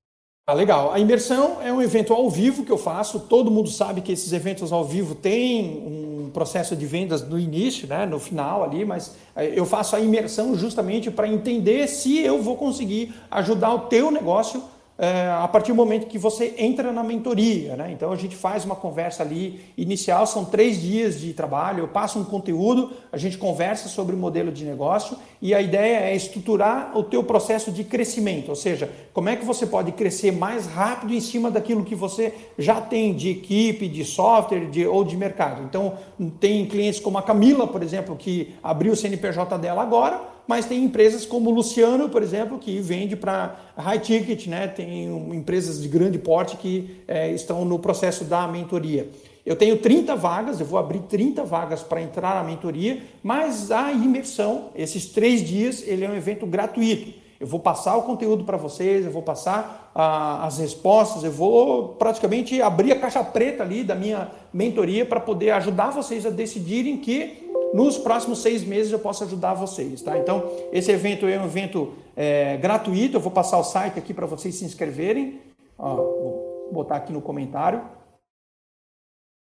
[0.45, 0.93] Ah, legal.
[0.93, 3.21] A imersão é um evento ao vivo que eu faço.
[3.21, 7.87] Todo mundo sabe que esses eventos ao vivo têm um processo de vendas no início,
[7.87, 12.41] né, no final ali, mas eh, eu faço a imersão justamente para entender se eu
[12.43, 14.63] vou conseguir ajudar o teu negócio
[15.01, 17.75] é, a partir do momento que você entra na mentoria.
[17.75, 17.91] Né?
[17.93, 22.19] Então a gente faz uma conversa ali inicial, são três dias de trabalho, eu passo
[22.19, 26.93] um conteúdo, a gente conversa sobre o modelo de negócio e a ideia é estruturar
[26.95, 31.15] o teu processo de crescimento, ou seja, como é que você pode crescer mais rápido
[31.15, 35.63] em cima daquilo que você já tem de equipe, de software de, ou de mercado.
[35.63, 35.95] Então
[36.39, 40.21] tem clientes como a Camila, por exemplo, que abriu o CNPJ dela agora,
[40.51, 44.67] mas tem empresas como o Luciano, por exemplo, que vende para high ticket, né?
[44.67, 49.09] tem empresas de grande porte que é, estão no processo da mentoria.
[49.47, 53.93] Eu tenho 30 vagas, eu vou abrir 30 vagas para entrar na mentoria, mas a
[53.93, 57.13] imersão, esses três dias, ele é um evento gratuito.
[57.39, 61.91] Eu vou passar o conteúdo para vocês, eu vou passar ah, as respostas, eu vou
[61.91, 66.97] praticamente abrir a caixa preta ali da minha mentoria para poder ajudar vocês a decidirem
[66.97, 70.19] que nos próximos seis meses eu posso ajudar vocês, tá?
[70.19, 74.27] Então, esse evento é um evento é, gratuito, eu vou passar o site aqui para
[74.27, 75.41] vocês se inscreverem,
[75.79, 77.83] Ó, vou botar aqui no comentário.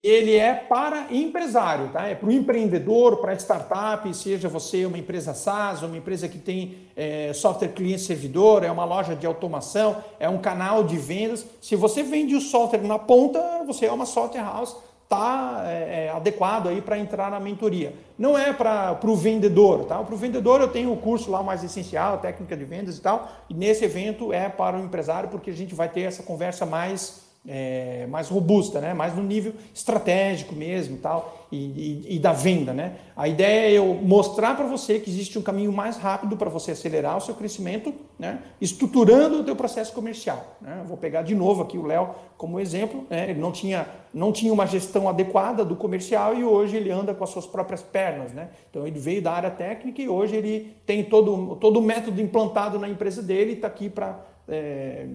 [0.03, 2.07] ele é para empresário, tá?
[2.07, 6.89] É para o empreendedor, para startup, seja você uma empresa SaaS, uma empresa que tem
[6.93, 11.45] é, software cliente servidor, é uma loja de automação, é um canal de vendas.
[11.61, 14.75] Se você vende o software na ponta, você é uma software house,
[15.13, 17.93] está é, é, adequado aí para entrar na mentoria.
[18.17, 20.03] Não é para o vendedor, tá?
[20.03, 23.31] Para o vendedor eu tenho o curso lá mais essencial, técnica de vendas e tal,
[23.49, 27.21] e nesse evento é para o empresário porque a gente vai ter essa conversa mais
[27.45, 28.93] é, mais robusta, né?
[28.93, 32.73] mais no nível estratégico mesmo tal, e, e, e da venda.
[32.73, 32.95] Né?
[33.15, 36.71] A ideia é eu mostrar para você que existe um caminho mais rápido para você
[36.71, 38.39] acelerar o seu crescimento, né?
[38.61, 40.57] estruturando o teu processo comercial.
[40.61, 40.83] Né?
[40.87, 43.05] Vou pegar de novo aqui o Léo como exemplo.
[43.09, 43.31] Né?
[43.31, 47.25] Ele não tinha, não tinha uma gestão adequada do comercial e hoje ele anda com
[47.25, 48.31] as suas próprias pernas.
[48.31, 48.49] Né?
[48.69, 52.79] Então ele veio da área técnica e hoje ele tem todo, todo o método implantado
[52.79, 55.05] na empresa dele e está aqui para é,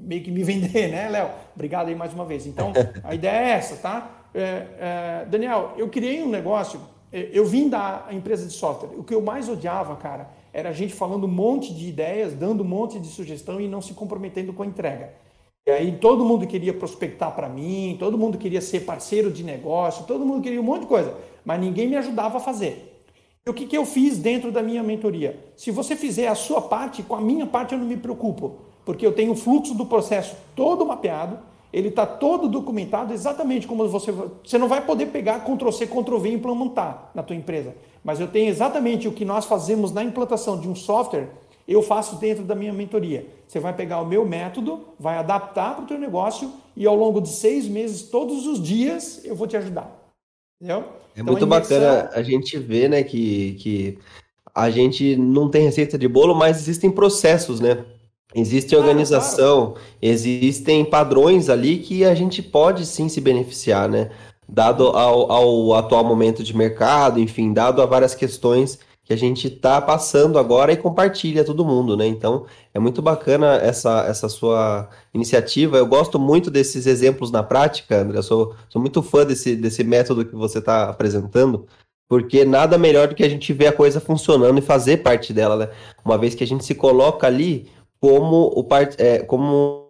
[0.00, 1.30] meio que me vender, né, Léo?
[1.54, 2.46] Obrigado aí mais uma vez.
[2.46, 2.72] Então,
[3.04, 4.26] a ideia é essa, tá?
[4.34, 6.80] É, é, Daniel, eu criei um negócio,
[7.12, 8.90] é, eu vim da empresa de software.
[8.98, 12.62] O que eu mais odiava, cara, era a gente falando um monte de ideias, dando
[12.62, 15.12] um monte de sugestão e não se comprometendo com a entrega.
[15.66, 20.06] E aí todo mundo queria prospectar para mim, todo mundo queria ser parceiro de negócio,
[20.06, 21.14] todo mundo queria um monte de coisa,
[21.44, 23.04] mas ninguém me ajudava a fazer.
[23.44, 25.38] E o que, que eu fiz dentro da minha mentoria?
[25.56, 29.04] Se você fizer a sua parte, com a minha parte eu não me preocupo porque
[29.04, 31.38] eu tenho o fluxo do processo todo mapeado,
[31.70, 34.10] ele está todo documentado exatamente como você.
[34.10, 37.74] Você não vai poder pegar Ctrl-C, Ctrl-V e implementar na tua empresa.
[38.02, 41.28] Mas eu tenho exatamente o que nós fazemos na implantação de um software,
[41.68, 43.26] eu faço dentro da minha mentoria.
[43.46, 47.20] Você vai pegar o meu método, vai adaptar para o teu negócio e ao longo
[47.20, 49.94] de seis meses, todos os dias, eu vou te ajudar.
[50.58, 50.78] Entendeu?
[51.14, 53.98] É então, muito bacana a gente ver, né, que, que
[54.54, 57.84] a gente não tem receita de bolo, mas existem processos, né?
[58.34, 64.10] Existe organização, existem padrões ali que a gente pode sim se beneficiar, né?
[64.46, 69.48] Dado ao, ao atual momento de mercado, enfim, dado a várias questões que a gente
[69.48, 72.06] está passando agora e compartilha todo mundo, né?
[72.06, 75.78] Então é muito bacana essa, essa sua iniciativa.
[75.78, 78.18] Eu gosto muito desses exemplos na prática, André.
[78.18, 81.66] Eu sou, sou muito fã desse, desse método que você está apresentando,
[82.06, 85.56] porque nada melhor do que a gente ver a coisa funcionando e fazer parte dela,
[85.56, 85.70] né?
[86.04, 87.70] Uma vez que a gente se coloca ali
[88.00, 88.96] como o part...
[88.98, 89.88] É, como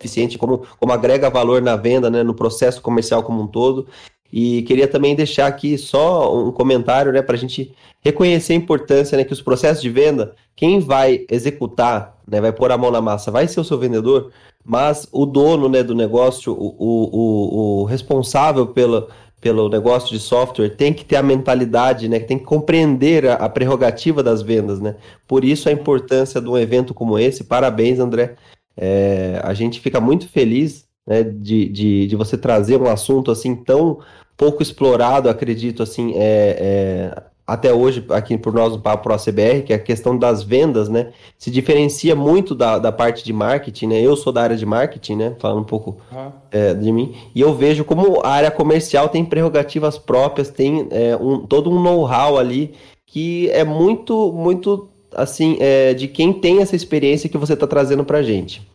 [0.00, 3.86] eficiente, como, como agrega valor na venda, né, no processo comercial como um todo.
[4.32, 9.16] E queria também deixar aqui só um comentário, né, para a gente reconhecer a importância,
[9.16, 13.00] né, que os processos de venda, quem vai executar, né, vai pôr a mão na
[13.00, 14.32] massa, vai ser o seu vendedor,
[14.64, 19.08] mas o dono, né, do negócio, o, o, o, responsável pela,
[19.40, 22.18] pelo negócio de software tem que ter a mentalidade, né?
[22.18, 24.96] Tem que compreender a, a, prerrogativa das vendas, né?
[25.28, 27.44] Por isso a importância de um evento como esse.
[27.44, 28.36] Parabéns, André.
[28.76, 33.54] É, a gente fica muito feliz né, de, de, de, você trazer um assunto assim
[33.54, 34.00] tão
[34.36, 39.62] pouco explorado, acredito assim, é, é até hoje aqui por nós no Papo Pro CBR,
[39.62, 41.12] que é a questão das vendas, né?
[41.36, 44.00] Se diferencia muito da, da parte de marketing, né?
[44.00, 45.36] Eu sou da área de marketing, né?
[45.38, 46.32] Falando um pouco uhum.
[46.50, 47.14] é, de mim.
[47.34, 51.82] E eu vejo como a área comercial tem prerrogativas próprias, tem é, um, todo um
[51.82, 52.74] know-how ali
[53.06, 58.04] que é muito, muito, assim, é, de quem tem essa experiência que você está trazendo
[58.04, 58.66] pra gente.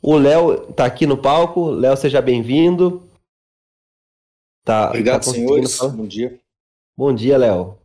[0.00, 1.68] O Léo está aqui no palco.
[1.70, 3.02] Léo, seja bem-vindo.
[4.64, 5.76] Tá, Obrigado, tá senhores.
[5.76, 5.92] Falar?
[5.92, 6.38] Bom dia.
[6.96, 7.76] Bom dia, Léo.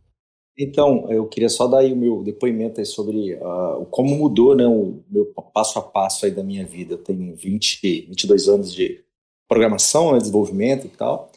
[0.56, 4.66] Então, eu queria só dar aí o meu depoimento aí sobre uh, como mudou né,
[4.66, 6.94] o meu passo a passo aí da minha vida.
[6.94, 9.02] Eu tenho 20, 22 anos de
[9.48, 11.30] programação, né, desenvolvimento e tal.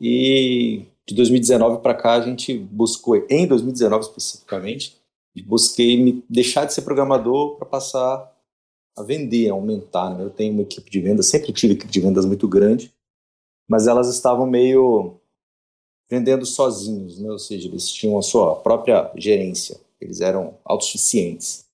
[0.00, 4.96] E de 2019 para cá a gente buscou, em 2019 especificamente,
[5.46, 8.32] busquei me deixar de ser programador para passar
[8.96, 10.16] a vender, a aumentar.
[10.16, 10.24] Né?
[10.24, 12.92] Eu tenho uma equipe de vendas, sempre tive equipe de vendas muito grande,
[13.68, 15.19] mas elas estavam meio
[16.10, 17.30] vendendo sozinhos, né?
[17.30, 21.64] ou seja, eles tinham a sua própria gerência, eles eram autossuficientes.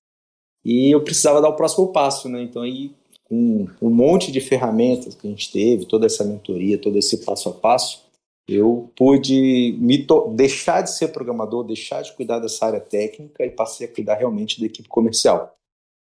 [0.64, 2.42] E eu precisava dar o próximo passo, né?
[2.42, 2.92] então aí
[3.24, 7.48] com um monte de ferramentas que a gente teve, toda essa mentoria, todo esse passo
[7.48, 8.04] a passo,
[8.48, 13.88] eu pude me deixar de ser programador, deixar de cuidar dessa área técnica e passei
[13.88, 15.56] a cuidar realmente da equipe comercial,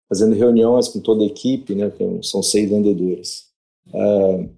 [0.08, 1.92] fazendo reuniões com toda a equipe, né?
[2.22, 3.48] são seis vendedores.
[3.88, 4.50] Uh,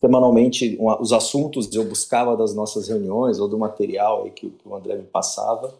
[0.00, 4.96] semanalmente os assuntos eu buscava das nossas reuniões ou do material aí que, o André
[4.96, 5.74] me passava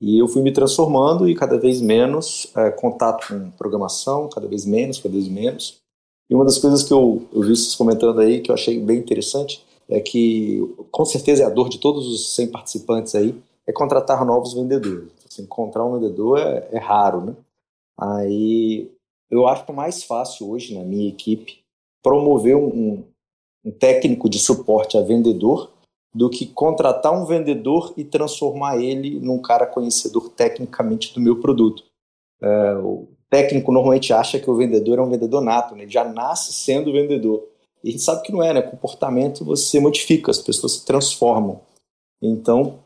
[0.00, 4.66] e eu fui me transformando e cada vez menos é, contato com programação, cada vez
[4.66, 5.80] menos, cada vez menos.
[6.28, 8.98] E uma das coisas que eu, eu vi vocês comentando aí que eu achei bem
[8.98, 10.60] interessante é que
[10.90, 13.34] com certeza é a dor de todos os 100 participantes aí
[13.66, 15.08] é contratar novos vendedores.
[15.26, 17.36] Assim, encontrar um vendedor é, é raro, né?
[17.98, 18.90] Aí
[19.30, 21.62] eu acho mais fácil hoje na minha equipe
[22.02, 23.04] promover um,
[23.64, 25.72] um técnico de suporte a vendedor
[26.14, 31.82] do que contratar um vendedor e transformar ele num cara conhecedor tecnicamente do meu produto.
[32.40, 35.82] É, o técnico normalmente acha que o vendedor é um vendedor nato, né?
[35.82, 37.44] ele já nasce sendo vendedor.
[37.82, 38.62] E a gente sabe que não é, né?
[38.62, 41.60] Comportamento você modifica, as pessoas se transformam.
[42.22, 42.78] Então,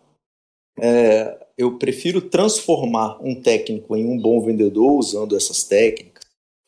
[0.81, 6.18] é, eu prefiro transformar um técnico em um bom vendedor usando essas técnicas,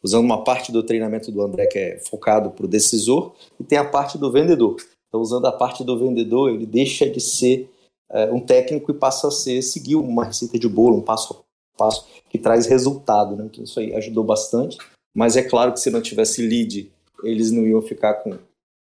[0.03, 3.78] usando uma parte do treinamento do André que é focado para o decisor e tem
[3.78, 4.76] a parte do vendedor.
[5.09, 7.68] Então, usando a parte do vendedor, ele deixa de ser
[8.11, 11.44] é, um técnico e passa a ser seguir uma receita de bolo, um passo
[11.74, 13.36] a passo que traz resultado.
[13.36, 13.48] Né?
[13.51, 14.78] Então, isso aí ajudou bastante.
[15.14, 16.90] Mas é claro que se não tivesse lead,
[17.24, 18.38] eles não iam ficar com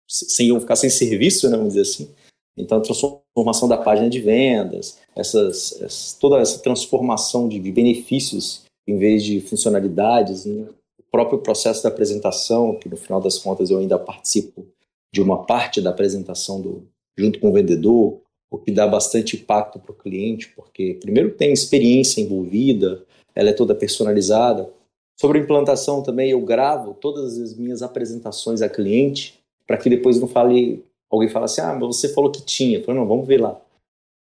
[0.09, 2.15] sem iam ficar sem serviço, né, vamos dizer assim.
[2.57, 8.97] Então, a transformação da página de vendas, essas, essas toda essa transformação de, benefícios em
[8.97, 10.69] vez de funcionalidades, né?
[11.15, 14.67] Próprio processo da apresentação, que no final das contas eu ainda participo
[15.13, 19.79] de uma parte da apresentação do, junto com o vendedor, o que dá bastante impacto
[19.79, 24.69] para o cliente, porque primeiro tem experiência envolvida, ela é toda personalizada.
[25.17, 29.39] Sobre implantação também eu gravo todas as minhas apresentações a cliente,
[29.69, 32.79] para que depois não fale, alguém fale assim, ah, mas você falou que tinha.
[32.79, 33.61] Eu falei, não, vamos ver lá.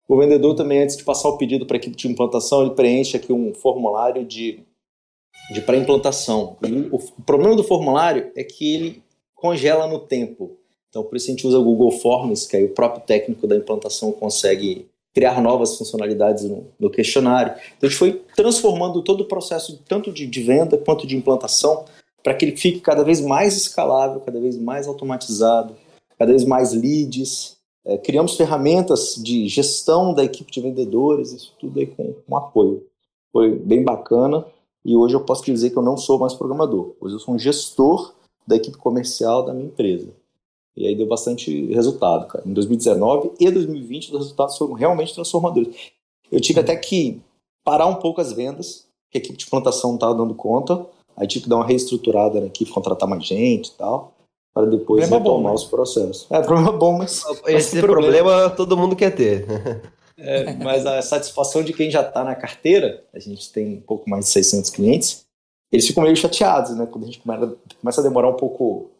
[0.07, 3.17] O vendedor também, antes de passar o pedido para a equipe de implantação, ele preenche
[3.17, 4.59] aqui um formulário de,
[5.51, 6.57] de pré-implantação.
[6.91, 10.57] O, o problema do formulário é que ele congela no tempo.
[10.89, 13.55] Então, por isso a gente usa o Google Forms, que aí o próprio técnico da
[13.55, 17.53] implantação consegue criar novas funcionalidades no, no questionário.
[17.77, 21.85] Então, a gente foi transformando todo o processo, tanto de, de venda quanto de implantação,
[22.23, 25.75] para que ele fique cada vez mais escalável, cada vez mais automatizado,
[26.17, 27.55] cada vez mais leads.
[27.85, 32.83] É, criamos ferramentas de gestão da equipe de vendedores, isso tudo aí com, com apoio.
[33.31, 34.43] Foi bem bacana
[34.85, 36.93] e hoje eu posso dizer que eu não sou mais programador.
[37.01, 38.13] Hoje eu sou um gestor
[38.45, 40.13] da equipe comercial da minha empresa.
[40.77, 42.43] E aí deu bastante resultado, cara.
[42.47, 45.75] Em 2019 e 2020 os resultados foram realmente transformadores.
[46.31, 47.19] Eu tive até que
[47.63, 50.85] parar um pouco as vendas, que a equipe de plantação não estava dando conta.
[51.17, 54.13] Aí tive que dar uma reestruturada na equipe, contratar mais gente e tal,
[54.53, 55.55] para depois problema retomar bom, né?
[55.55, 56.27] os processos.
[56.29, 57.23] É, problema bom, mas...
[57.47, 59.47] Esse mas problema, problema todo mundo quer ter.
[60.17, 64.09] É, mas a satisfação de quem já está na carteira, a gente tem um pouco
[64.09, 65.25] mais de 600 clientes,
[65.71, 66.85] eles ficam meio chateados, né?
[66.85, 68.91] Quando a gente começa a demorar um pouco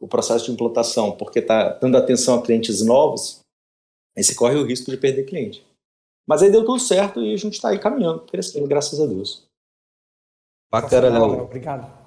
[0.00, 3.40] o processo de implantação, porque está dando atenção a clientes novos,
[4.16, 5.64] aí você corre o risco de perder cliente.
[6.26, 9.46] Mas aí deu tudo certo e a gente está aí caminhando, crescendo, graças a Deus.
[10.70, 11.44] Bacana, Léo.
[11.44, 12.06] Obrigado.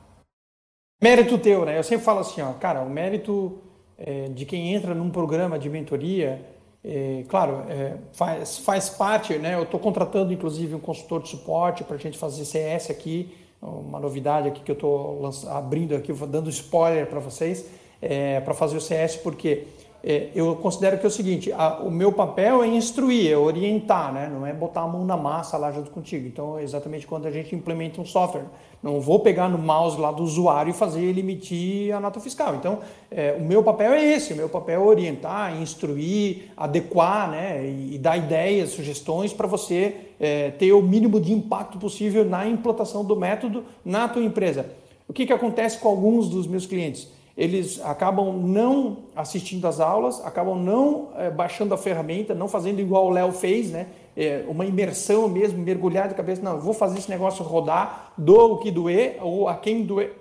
[1.01, 1.77] Mérito teu, né?
[1.77, 3.61] Eu sempre falo assim, ó, cara, o mérito
[3.97, 6.45] é, de quem entra num programa de mentoria,
[6.83, 9.55] é, claro, é, faz, faz parte, né?
[9.55, 13.99] Eu estou contratando, inclusive, um consultor de suporte para a gente fazer CS aqui, uma
[13.99, 17.65] novidade aqui que eu estou abrindo aqui, dando spoiler para vocês,
[18.01, 19.67] é, para fazer o CS, porque
[20.01, 24.13] é, eu considero que é o seguinte, a, o meu papel é instruir, é orientar,
[24.13, 24.29] né?
[24.31, 26.25] não é botar a mão na massa lá junto contigo.
[26.25, 28.45] Então, é exatamente quando a gente implementa um software.
[28.81, 32.55] Não vou pegar no mouse lá do usuário e fazer ele emitir a nota fiscal.
[32.55, 32.79] Então,
[33.11, 37.65] é, o meu papel é esse, o meu papel é orientar, instruir, adequar né?
[37.65, 42.47] e, e dar ideias, sugestões para você é, ter o mínimo de impacto possível na
[42.47, 44.65] implantação do método na tua empresa.
[45.09, 47.18] O que, que acontece com alguns dos meus clientes?
[47.39, 53.07] Eles acabam não assistindo às aulas, acabam não é, baixando a ferramenta, não fazendo igual
[53.07, 53.87] o Léo fez, né?
[54.13, 58.57] É, uma imersão mesmo, mergulhar de cabeça, não, vou fazer esse negócio rodar, dou o
[58.57, 60.13] que doer, ou a quem doer,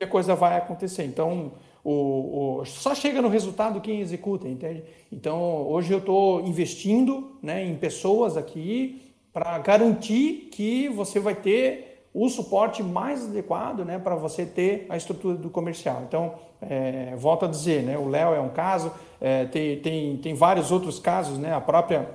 [0.00, 1.02] a coisa vai acontecer.
[1.02, 1.50] Então,
[1.82, 4.84] o, o, só chega no resultado quem executa, entende?
[5.10, 11.95] Então, hoje eu estou investindo né, em pessoas aqui para garantir que você vai ter
[12.18, 16.02] o suporte mais adequado né, para você ter a estrutura do comercial.
[16.08, 18.90] Então, é, volto a dizer, né, o Léo é um caso,
[19.20, 22.08] é, tem, tem, tem vários outros casos, né, a própria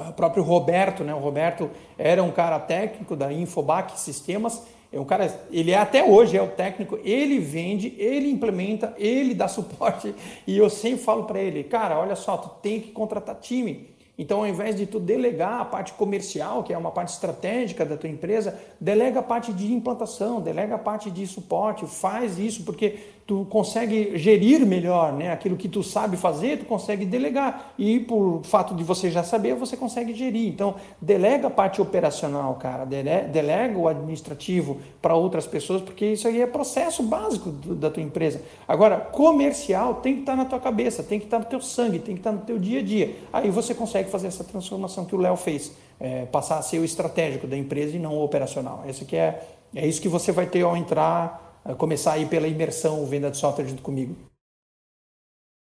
[0.00, 5.04] o próprio Roberto, né, o Roberto era um cara técnico da Infobac Sistemas, é um
[5.04, 10.12] cara, ele é até hoje é o técnico, ele vende, ele implementa, ele dá suporte
[10.44, 13.89] e eu sempre falo para ele, cara, olha só, tu tem que contratar time.
[14.20, 17.96] Então, ao invés de tu delegar a parte comercial, que é uma parte estratégica da
[17.96, 22.98] tua empresa, delega a parte de implantação, delega a parte de suporte, faz isso, porque
[23.30, 25.30] tu consegue gerir melhor, né?
[25.30, 27.72] Aquilo que tu sabe fazer, tu consegue delegar.
[27.78, 30.48] E por fato de você já saber, você consegue gerir.
[30.48, 32.84] Então, delega a parte operacional, cara.
[32.84, 38.42] Delega o administrativo para outras pessoas, porque isso aí é processo básico da tua empresa.
[38.66, 41.60] Agora, comercial tem que estar tá na tua cabeça, tem que estar tá no teu
[41.60, 43.14] sangue, tem que estar tá no teu dia a dia.
[43.32, 46.84] Aí você consegue fazer essa transformação que o Léo fez, é, passar a ser o
[46.84, 48.82] estratégico da empresa e não o operacional.
[48.88, 49.40] Esse que é,
[49.72, 53.66] é isso que você vai ter ao entrar começar aí pela imersão venda de software
[53.66, 54.16] junto comigo.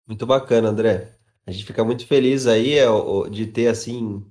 [0.08, 1.16] Muito bacana, André.
[1.46, 2.86] A gente fica muito feliz aí é,
[3.30, 4.26] de ter assim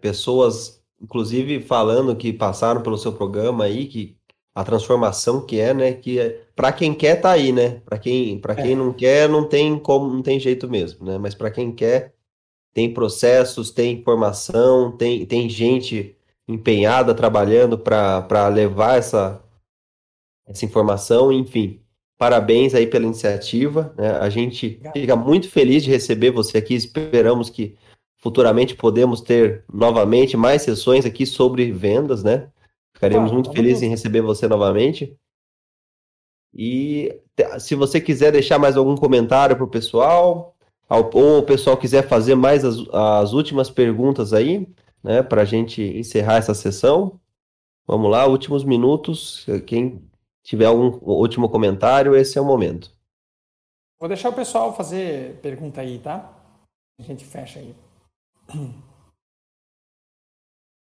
[0.00, 4.16] pessoas, inclusive falando que passaram pelo seu programa aí, que
[4.54, 5.92] a transformação que é, né?
[5.92, 7.80] Que é, para quem quer tá aí, né?
[7.84, 8.76] Para quem para quem é.
[8.76, 11.18] não quer não tem como, não tem jeito mesmo, né?
[11.18, 12.14] Mas para quem quer
[12.74, 16.16] tem processos, tem informação, tem tem gente
[16.46, 19.42] empenhada trabalhando para levar essa
[20.52, 21.80] essa informação, enfim.
[22.18, 23.92] Parabéns aí pela iniciativa.
[23.96, 24.10] Né?
[24.10, 26.74] A gente fica muito feliz de receber você aqui.
[26.74, 27.76] Esperamos que
[28.18, 32.48] futuramente podemos ter novamente mais sessões aqui sobre vendas, né?
[32.94, 35.16] Ficaremos ah, muito felizes em receber você novamente.
[36.54, 37.20] E
[37.58, 40.54] se você quiser deixar mais algum comentário para o pessoal,
[40.88, 44.68] ou o pessoal quiser fazer mais as, as últimas perguntas aí,
[45.02, 47.18] né, para a gente encerrar essa sessão,
[47.86, 49.44] vamos lá, últimos minutos.
[49.66, 50.00] Quem
[50.42, 52.90] tiver algum último comentário, esse é o momento.
[53.98, 56.36] Vou deixar o pessoal fazer pergunta aí, tá?
[56.98, 57.74] A gente fecha aí.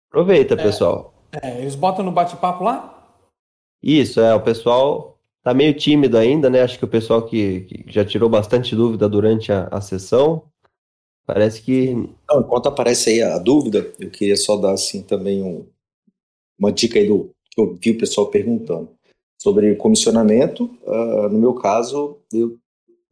[0.09, 1.13] Aproveita, é, pessoal.
[1.41, 2.95] É, eles botam no bate-papo lá?
[3.83, 6.61] Isso, é, o pessoal tá meio tímido ainda, né?
[6.61, 10.49] Acho que o pessoal que, que já tirou bastante dúvida durante a, a sessão,
[11.25, 11.93] parece que...
[12.27, 15.67] Não, enquanto aparece aí a dúvida, eu queria só dar, assim, também um,
[16.57, 18.98] uma dica aí do que eu vi o pessoal perguntando
[19.41, 20.69] sobre comissionamento.
[20.83, 22.57] Uh, no meu caso, eu,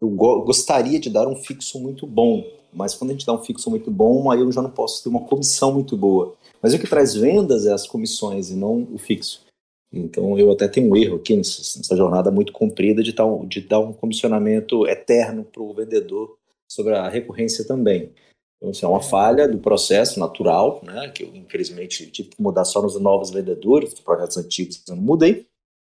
[0.02, 3.44] eu go gostaria de dar um fixo muito bom, mas quando a gente dá um
[3.44, 6.36] fixo muito bom, aí eu já não posso ter uma comissão muito boa.
[6.62, 9.45] Mas o que traz vendas é as comissões e não o fixo.
[9.91, 13.80] Então eu até tenho um erro aqui nessa, jornada muito comprida de, tal, de dar
[13.80, 16.38] um comissionamento eterno para o vendedor
[16.70, 18.12] sobre a recorrência também.
[18.58, 22.66] Então, isso é uma falha do processo natural, né, que eu infelizmente tive que mudar
[22.66, 25.45] só nos novos vendedores, os projetos antigos eu não mudei,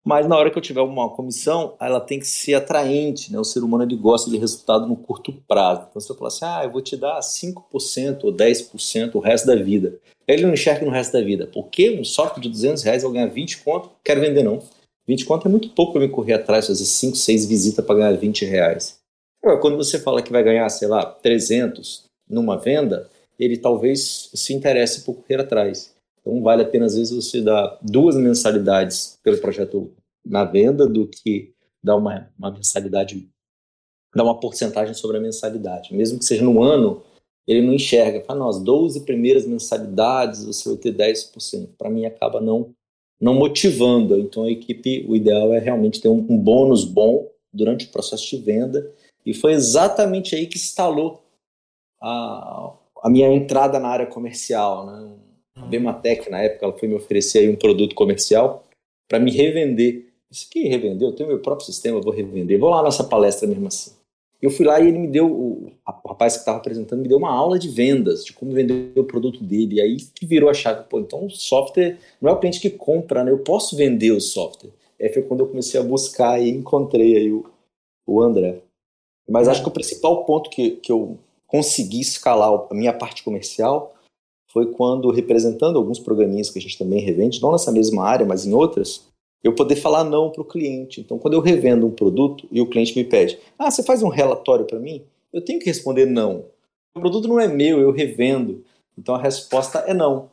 [0.05, 3.39] mas na hora que eu tiver uma comissão, ela tem que ser atraente, né?
[3.39, 5.87] O ser humano ele gosta de resultado no curto prazo.
[5.89, 9.47] Então, se eu falar assim, ah, eu vou te dar 5% ou 10% o resto
[9.47, 9.99] da vida.
[10.27, 11.47] Ele não enxerga no resto da vida.
[11.47, 13.91] Por que um software de 200 reais eu ganhar 20 conto?
[14.05, 14.61] Quero vender não.
[15.07, 18.13] 20 conto é muito pouco para me correr atrás, fazer 5, 6 visitas para ganhar
[18.13, 18.99] 20 reais.
[19.43, 23.09] Agora, quando você fala que vai ganhar, sei lá, 300 numa venda,
[23.39, 25.92] ele talvez se interesse por correr atrás.
[26.23, 29.93] Então vale a pena às vezes você dar duas mensalidades pelo projeto
[30.25, 33.29] na venda do que dar uma, uma mensalidade,
[34.15, 35.95] dar uma porcentagem sobre a mensalidade.
[35.95, 37.03] Mesmo que seja no ano,
[37.47, 38.25] ele não enxerga.
[38.25, 41.71] Fala, nós 12 primeiras mensalidades você vai ter 10%.
[41.77, 42.73] Para mim acaba não
[43.21, 44.19] não motivando.
[44.19, 48.29] Então a equipe, o ideal é realmente ter um, um bônus bom durante o processo
[48.29, 48.91] de venda.
[49.25, 51.23] E foi exatamente aí que instalou
[52.01, 55.13] a, a minha entrada na área comercial, né?
[55.57, 58.65] A Bematec, na época, ela foi me oferecer aí um produto comercial
[59.09, 60.07] para me revender.
[60.31, 62.59] Isso que revender, eu tenho meu próprio sistema, eu vou revender.
[62.59, 63.93] Vou lá nessa palestra mesmo assim.
[64.41, 67.31] Eu fui lá e ele me deu, o rapaz que estava apresentando me deu uma
[67.31, 69.77] aula de vendas, de como vender o produto dele.
[69.77, 70.85] E aí que virou a chave.
[70.89, 73.31] Pô, então o software não é o cliente que compra, né?
[73.31, 74.71] Eu posso vender o software.
[75.01, 77.45] Aí foi quando eu comecei a buscar e encontrei aí o,
[78.05, 78.59] o André.
[79.29, 83.95] Mas acho que o principal ponto que, que eu consegui escalar a minha parte comercial
[84.53, 88.45] foi quando, representando alguns programinhas que a gente também revende, não nessa mesma área, mas
[88.45, 89.07] em outras,
[89.43, 91.01] eu poder falar não para o cliente.
[91.01, 94.09] Então, quando eu revendo um produto e o cliente me pede, ah, você faz um
[94.09, 95.03] relatório para mim?
[95.33, 96.45] Eu tenho que responder não.
[96.95, 98.63] O produto não é meu, eu revendo.
[98.97, 100.31] Então, a resposta é não.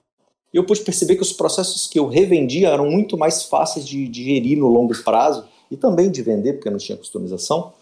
[0.54, 4.08] E eu pude perceber que os processos que eu revendia eram muito mais fáceis de,
[4.08, 7.74] de gerir no longo prazo e também de vender, porque não tinha customização,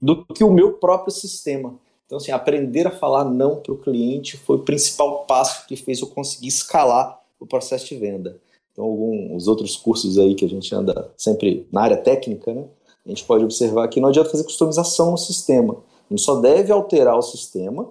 [0.00, 1.78] do que o meu próprio sistema.
[2.06, 6.00] Então, assim, aprender a falar não para o cliente foi o principal passo que fez
[6.00, 8.40] eu conseguir escalar o processo de venda.
[8.72, 12.64] Então, alguns outros cursos aí que a gente anda sempre na área técnica, né?
[13.06, 15.74] A gente pode observar que não adianta fazer customização no sistema.
[16.10, 17.90] A gente só deve alterar o sistema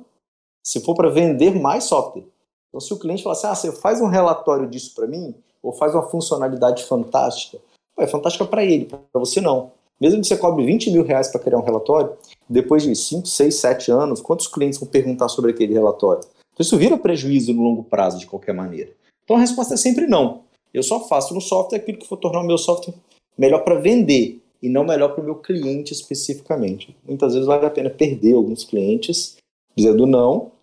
[0.63, 2.25] se for para vender mais software.
[2.69, 5.71] Então, se o cliente falar assim, ah, você faz um relatório disso para mim, ou
[5.71, 7.59] faz uma funcionalidade fantástica,
[7.99, 9.71] é fantástica para ele, para você não.
[10.01, 12.13] Mesmo que você cobre 20 mil reais para criar um relatório,
[12.49, 16.23] depois de 5, 6, 7 anos, quantos clientes vão perguntar sobre aquele relatório?
[16.53, 18.91] Então isso vira prejuízo no longo prazo, de qualquer maneira.
[19.23, 20.43] Então a resposta é sempre não.
[20.73, 22.95] Eu só faço no software aquilo que for tornar o meu software
[23.37, 24.39] melhor para vender.
[24.61, 26.95] e não melhor para o meu cliente especificamente.
[27.05, 29.35] Muitas vezes vale a pena perder alguns clientes
[29.75, 30.53] dizendo não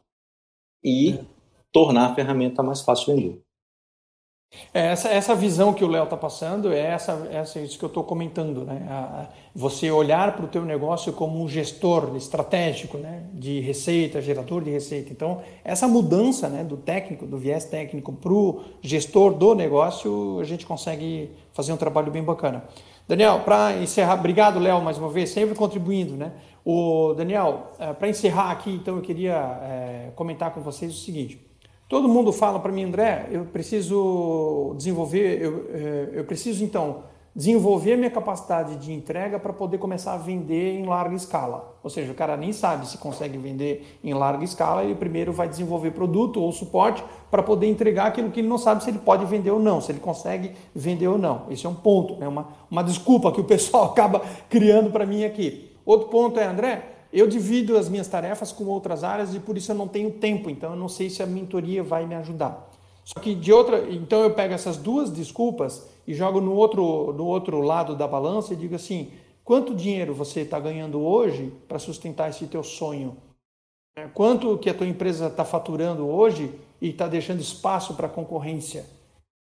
[0.82, 1.24] e é.
[1.70, 3.40] tornar a ferramenta mais fácil de vender.
[4.74, 7.88] É, essa, essa visão que o Léo está passando é essa, essa isso que eu
[7.88, 8.86] estou comentando, né?
[8.88, 13.24] A, você olhar para o teu negócio como um gestor estratégico, né?
[13.32, 15.12] De receita, gerador de receita.
[15.12, 16.62] Então, essa mudança, né?
[16.62, 21.76] Do técnico, do viés técnico para o gestor do negócio, a gente consegue fazer um
[21.76, 22.64] trabalho bem bacana.
[23.08, 26.32] Daniel, para encerrar, obrigado, Léo, mais uma vez, sempre contribuindo, né?
[26.64, 31.49] O Daniel, é, para encerrar aqui, então, eu queria é, comentar com vocês o seguinte.
[31.90, 37.02] Todo mundo fala para mim, André, eu preciso desenvolver, eu, é, eu preciso então
[37.34, 41.76] desenvolver minha capacidade de entrega para poder começar a vender em larga escala.
[41.82, 45.48] Ou seja, o cara nem sabe se consegue vender em larga escala, ele primeiro vai
[45.48, 49.24] desenvolver produto ou suporte para poder entregar aquilo que ele não sabe se ele pode
[49.24, 51.46] vender ou não, se ele consegue vender ou não.
[51.50, 52.28] Esse é um ponto, é né?
[52.28, 55.72] uma, uma desculpa que o pessoal acaba criando para mim aqui.
[55.84, 59.72] Outro ponto é, André, eu divido as minhas tarefas com outras áreas e por isso
[59.72, 62.70] eu não tenho tempo, então eu não sei se a mentoria vai me ajudar.
[63.04, 67.26] Só que de outra, então eu pego essas duas desculpas e jogo no outro, no
[67.26, 69.10] outro lado da balança e digo assim:
[69.42, 73.16] quanto dinheiro você está ganhando hoje para sustentar esse teu sonho?
[73.96, 78.86] É, quanto que a tua empresa está faturando hoje e está deixando espaço para concorrência?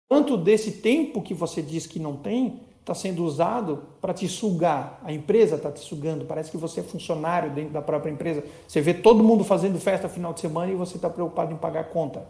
[0.08, 5.00] Quanto desse tempo que você diz que não tem está sendo usado para te sugar.
[5.02, 6.26] A empresa está te sugando.
[6.26, 8.44] Parece que você é funcionário dentro da própria empresa.
[8.68, 11.80] Você vê todo mundo fazendo festa final de semana e você está preocupado em pagar
[11.80, 12.22] a conta.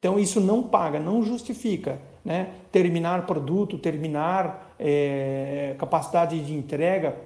[0.00, 2.00] Então isso não paga, não justifica.
[2.24, 2.50] Né?
[2.72, 7.16] Terminar produto, terminar é, capacidade de entrega,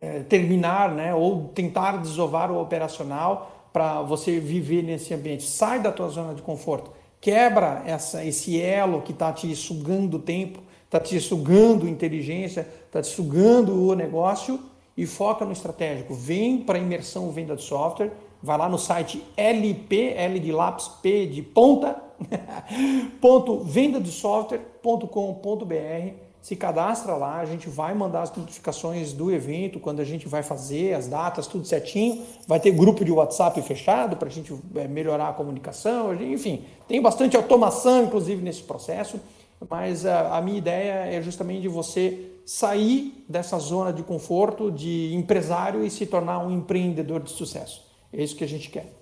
[0.00, 1.12] é, terminar né?
[1.12, 5.42] ou tentar desovar o operacional para você viver nesse ambiente.
[5.42, 6.92] Sai da tua zona de conforto.
[7.20, 13.06] Quebra essa, esse elo que está te sugando tempo está te sugando inteligência, está te
[13.06, 14.58] sugando o negócio
[14.96, 16.12] e foca no estratégico.
[16.12, 18.10] Vem para a imersão venda de software,
[18.42, 21.94] vai lá no site LP, L de lápis, P de ponta,
[23.22, 30.04] ponto vendadesoftware.com.br, se cadastra lá, a gente vai mandar as notificações do evento, quando a
[30.04, 32.24] gente vai fazer, as datas, tudo certinho.
[32.48, 37.00] Vai ter grupo de WhatsApp fechado para a gente eh, melhorar a comunicação, enfim, tem
[37.00, 39.20] bastante automação, inclusive, nesse processo
[39.68, 45.14] mas a, a minha ideia é justamente de você sair dessa zona de conforto de
[45.14, 47.84] empresário e se tornar um empreendedor de sucesso.
[48.12, 48.92] É isso que a gente quer.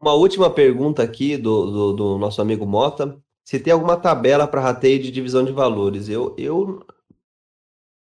[0.00, 3.18] Uma última pergunta aqui do, do, do nosso amigo Mota.
[3.44, 6.08] Se tem alguma tabela para rateio de divisão de valores?
[6.08, 6.86] Eu, eu não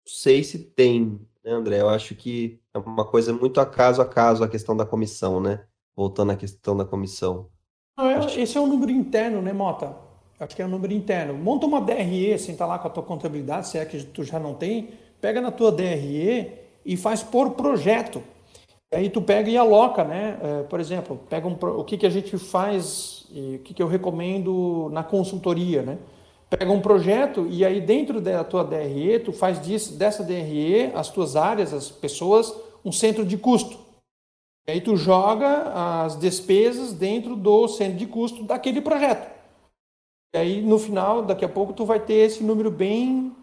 [0.07, 1.81] sei se tem, né, André?
[1.81, 5.41] Eu acho que é uma coisa muito a caso a caso a questão da comissão,
[5.41, 5.65] né?
[5.97, 7.49] Voltando à questão da comissão.
[8.37, 10.12] Esse é um número interno, né, Mota?
[10.45, 11.35] Acho que é um número interno.
[11.35, 14.55] Monta uma DRE, senta lá com a tua contabilidade, se é que tu já não
[14.55, 14.91] tem,
[15.21, 16.53] pega na tua DRE
[16.85, 18.23] e faz por projeto.
[18.93, 20.39] Aí tu pega e aloca, né?
[20.43, 23.87] É, por exemplo, pega um, o que, que a gente faz, o que, que eu
[23.87, 25.99] recomendo na consultoria, né?
[26.51, 31.09] Pega um projeto e aí dentro da tua DRE, tu faz disso, dessa DRE, as
[31.09, 32.55] tuas áreas, as pessoas,
[32.85, 33.79] um centro de custo.
[34.69, 35.73] E aí tu joga
[36.05, 39.42] as despesas dentro do centro de custo daquele projeto.
[40.35, 43.37] E aí, no final, daqui a pouco, tu vai ter esse número bem,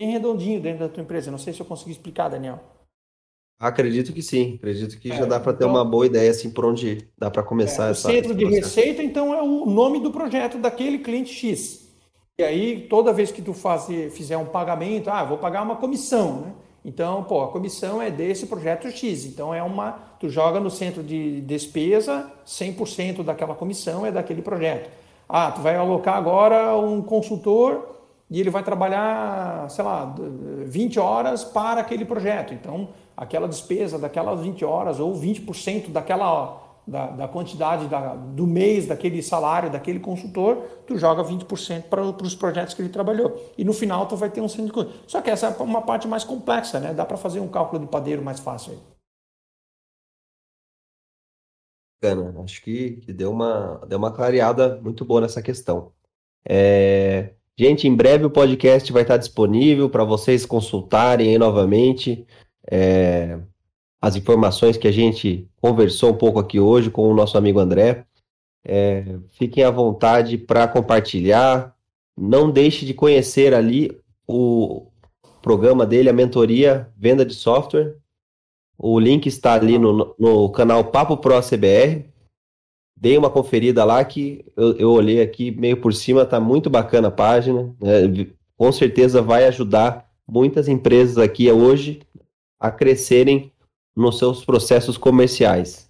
[0.00, 1.30] bem redondinho dentro da tua empresa.
[1.30, 2.60] Não sei se eu consegui explicar, Daniel.
[3.58, 4.54] Acredito que sim.
[4.54, 7.30] Acredito que é, já dá para ter então, uma boa ideia assim por onde dá
[7.30, 8.08] para começar é, essa.
[8.08, 11.88] Centro de receita, então, é o nome do projeto daquele cliente X.
[12.38, 16.40] E aí, toda vez que tu fazer, fizer um pagamento, ah, vou pagar uma comissão,
[16.40, 16.54] né?
[16.84, 19.24] Então, pô, a comissão é desse projeto X.
[19.24, 19.92] Então, é uma.
[20.18, 25.01] Tu joga no centro de despesa, 100% daquela comissão é daquele projeto.
[25.34, 27.88] Ah, tu vai alocar agora um consultor
[28.30, 30.14] e ele vai trabalhar, sei lá,
[30.66, 32.52] 20 horas para aquele projeto.
[32.52, 38.86] Então, aquela despesa daquelas 20 horas ou 20% daquela da, da quantidade da, do mês
[38.86, 40.56] daquele salário daquele consultor,
[40.86, 43.52] tu joga 20% para, para os projetos que ele trabalhou.
[43.56, 44.92] E no final tu vai ter um centro de custo.
[45.06, 46.92] Só que essa é uma parte mais complexa, né?
[46.92, 48.91] Dá para fazer um cálculo de padeiro mais fácil aí.
[52.02, 52.34] Bacana.
[52.42, 55.92] Acho que, deu uma, deu uma clareada muito boa nessa questão.
[56.44, 62.26] É, gente, em breve o podcast vai estar disponível para vocês consultarem aí novamente
[62.68, 63.38] é,
[64.00, 68.04] as informações que a gente conversou um pouco aqui hoje com o nosso amigo André.
[68.64, 71.74] É, fiquem à vontade para compartilhar.
[72.16, 73.96] Não deixe de conhecer ali
[74.26, 74.88] o
[75.40, 77.96] programa dele, a mentoria Venda de Software.
[78.84, 82.04] O link está ali no, no canal Papo Pro CBR.
[82.98, 87.06] Dei uma conferida lá que eu, eu olhei aqui meio por cima, tá muito bacana
[87.06, 87.72] a página.
[87.80, 88.26] Né?
[88.56, 92.00] Com certeza vai ajudar muitas empresas aqui hoje
[92.58, 93.52] a crescerem
[93.96, 95.88] nos seus processos comerciais.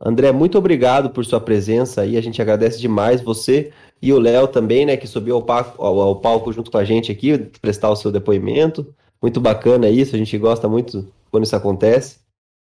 [0.00, 4.46] André, muito obrigado por sua presença aí, a gente agradece demais você e o Léo
[4.48, 7.90] também, né, que subiu ao palco, ao, ao palco junto com a gente aqui, prestar
[7.90, 8.94] o seu depoimento.
[9.20, 12.20] Muito bacana isso, a gente gosta muito quando isso acontece.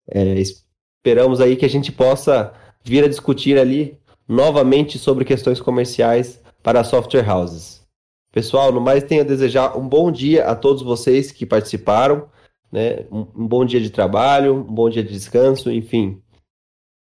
[0.09, 2.53] É, esperamos aí que a gente possa
[2.83, 7.81] vir a discutir ali novamente sobre questões comerciais para software houses.
[8.33, 12.29] Pessoal, no mais tenho a desejar um bom dia a todos vocês que participaram,
[12.69, 13.05] né?
[13.09, 16.21] Um bom dia de trabalho, um bom dia de descanso, enfim.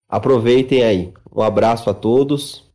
[0.08, 1.14] Aproveitem aí.
[1.34, 2.70] Um abraço a todos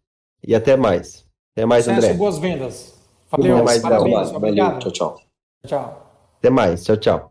[0.46, 1.24] e até mais.
[1.56, 2.18] Até mais, Sucesso, André.
[2.18, 3.00] boas vendas.
[3.30, 4.32] Valeu, mais, parabéns.
[4.32, 5.22] Valeu, tchau, tchau.
[5.68, 6.12] Tchau.
[6.40, 7.30] Até mais, tchau, tchau.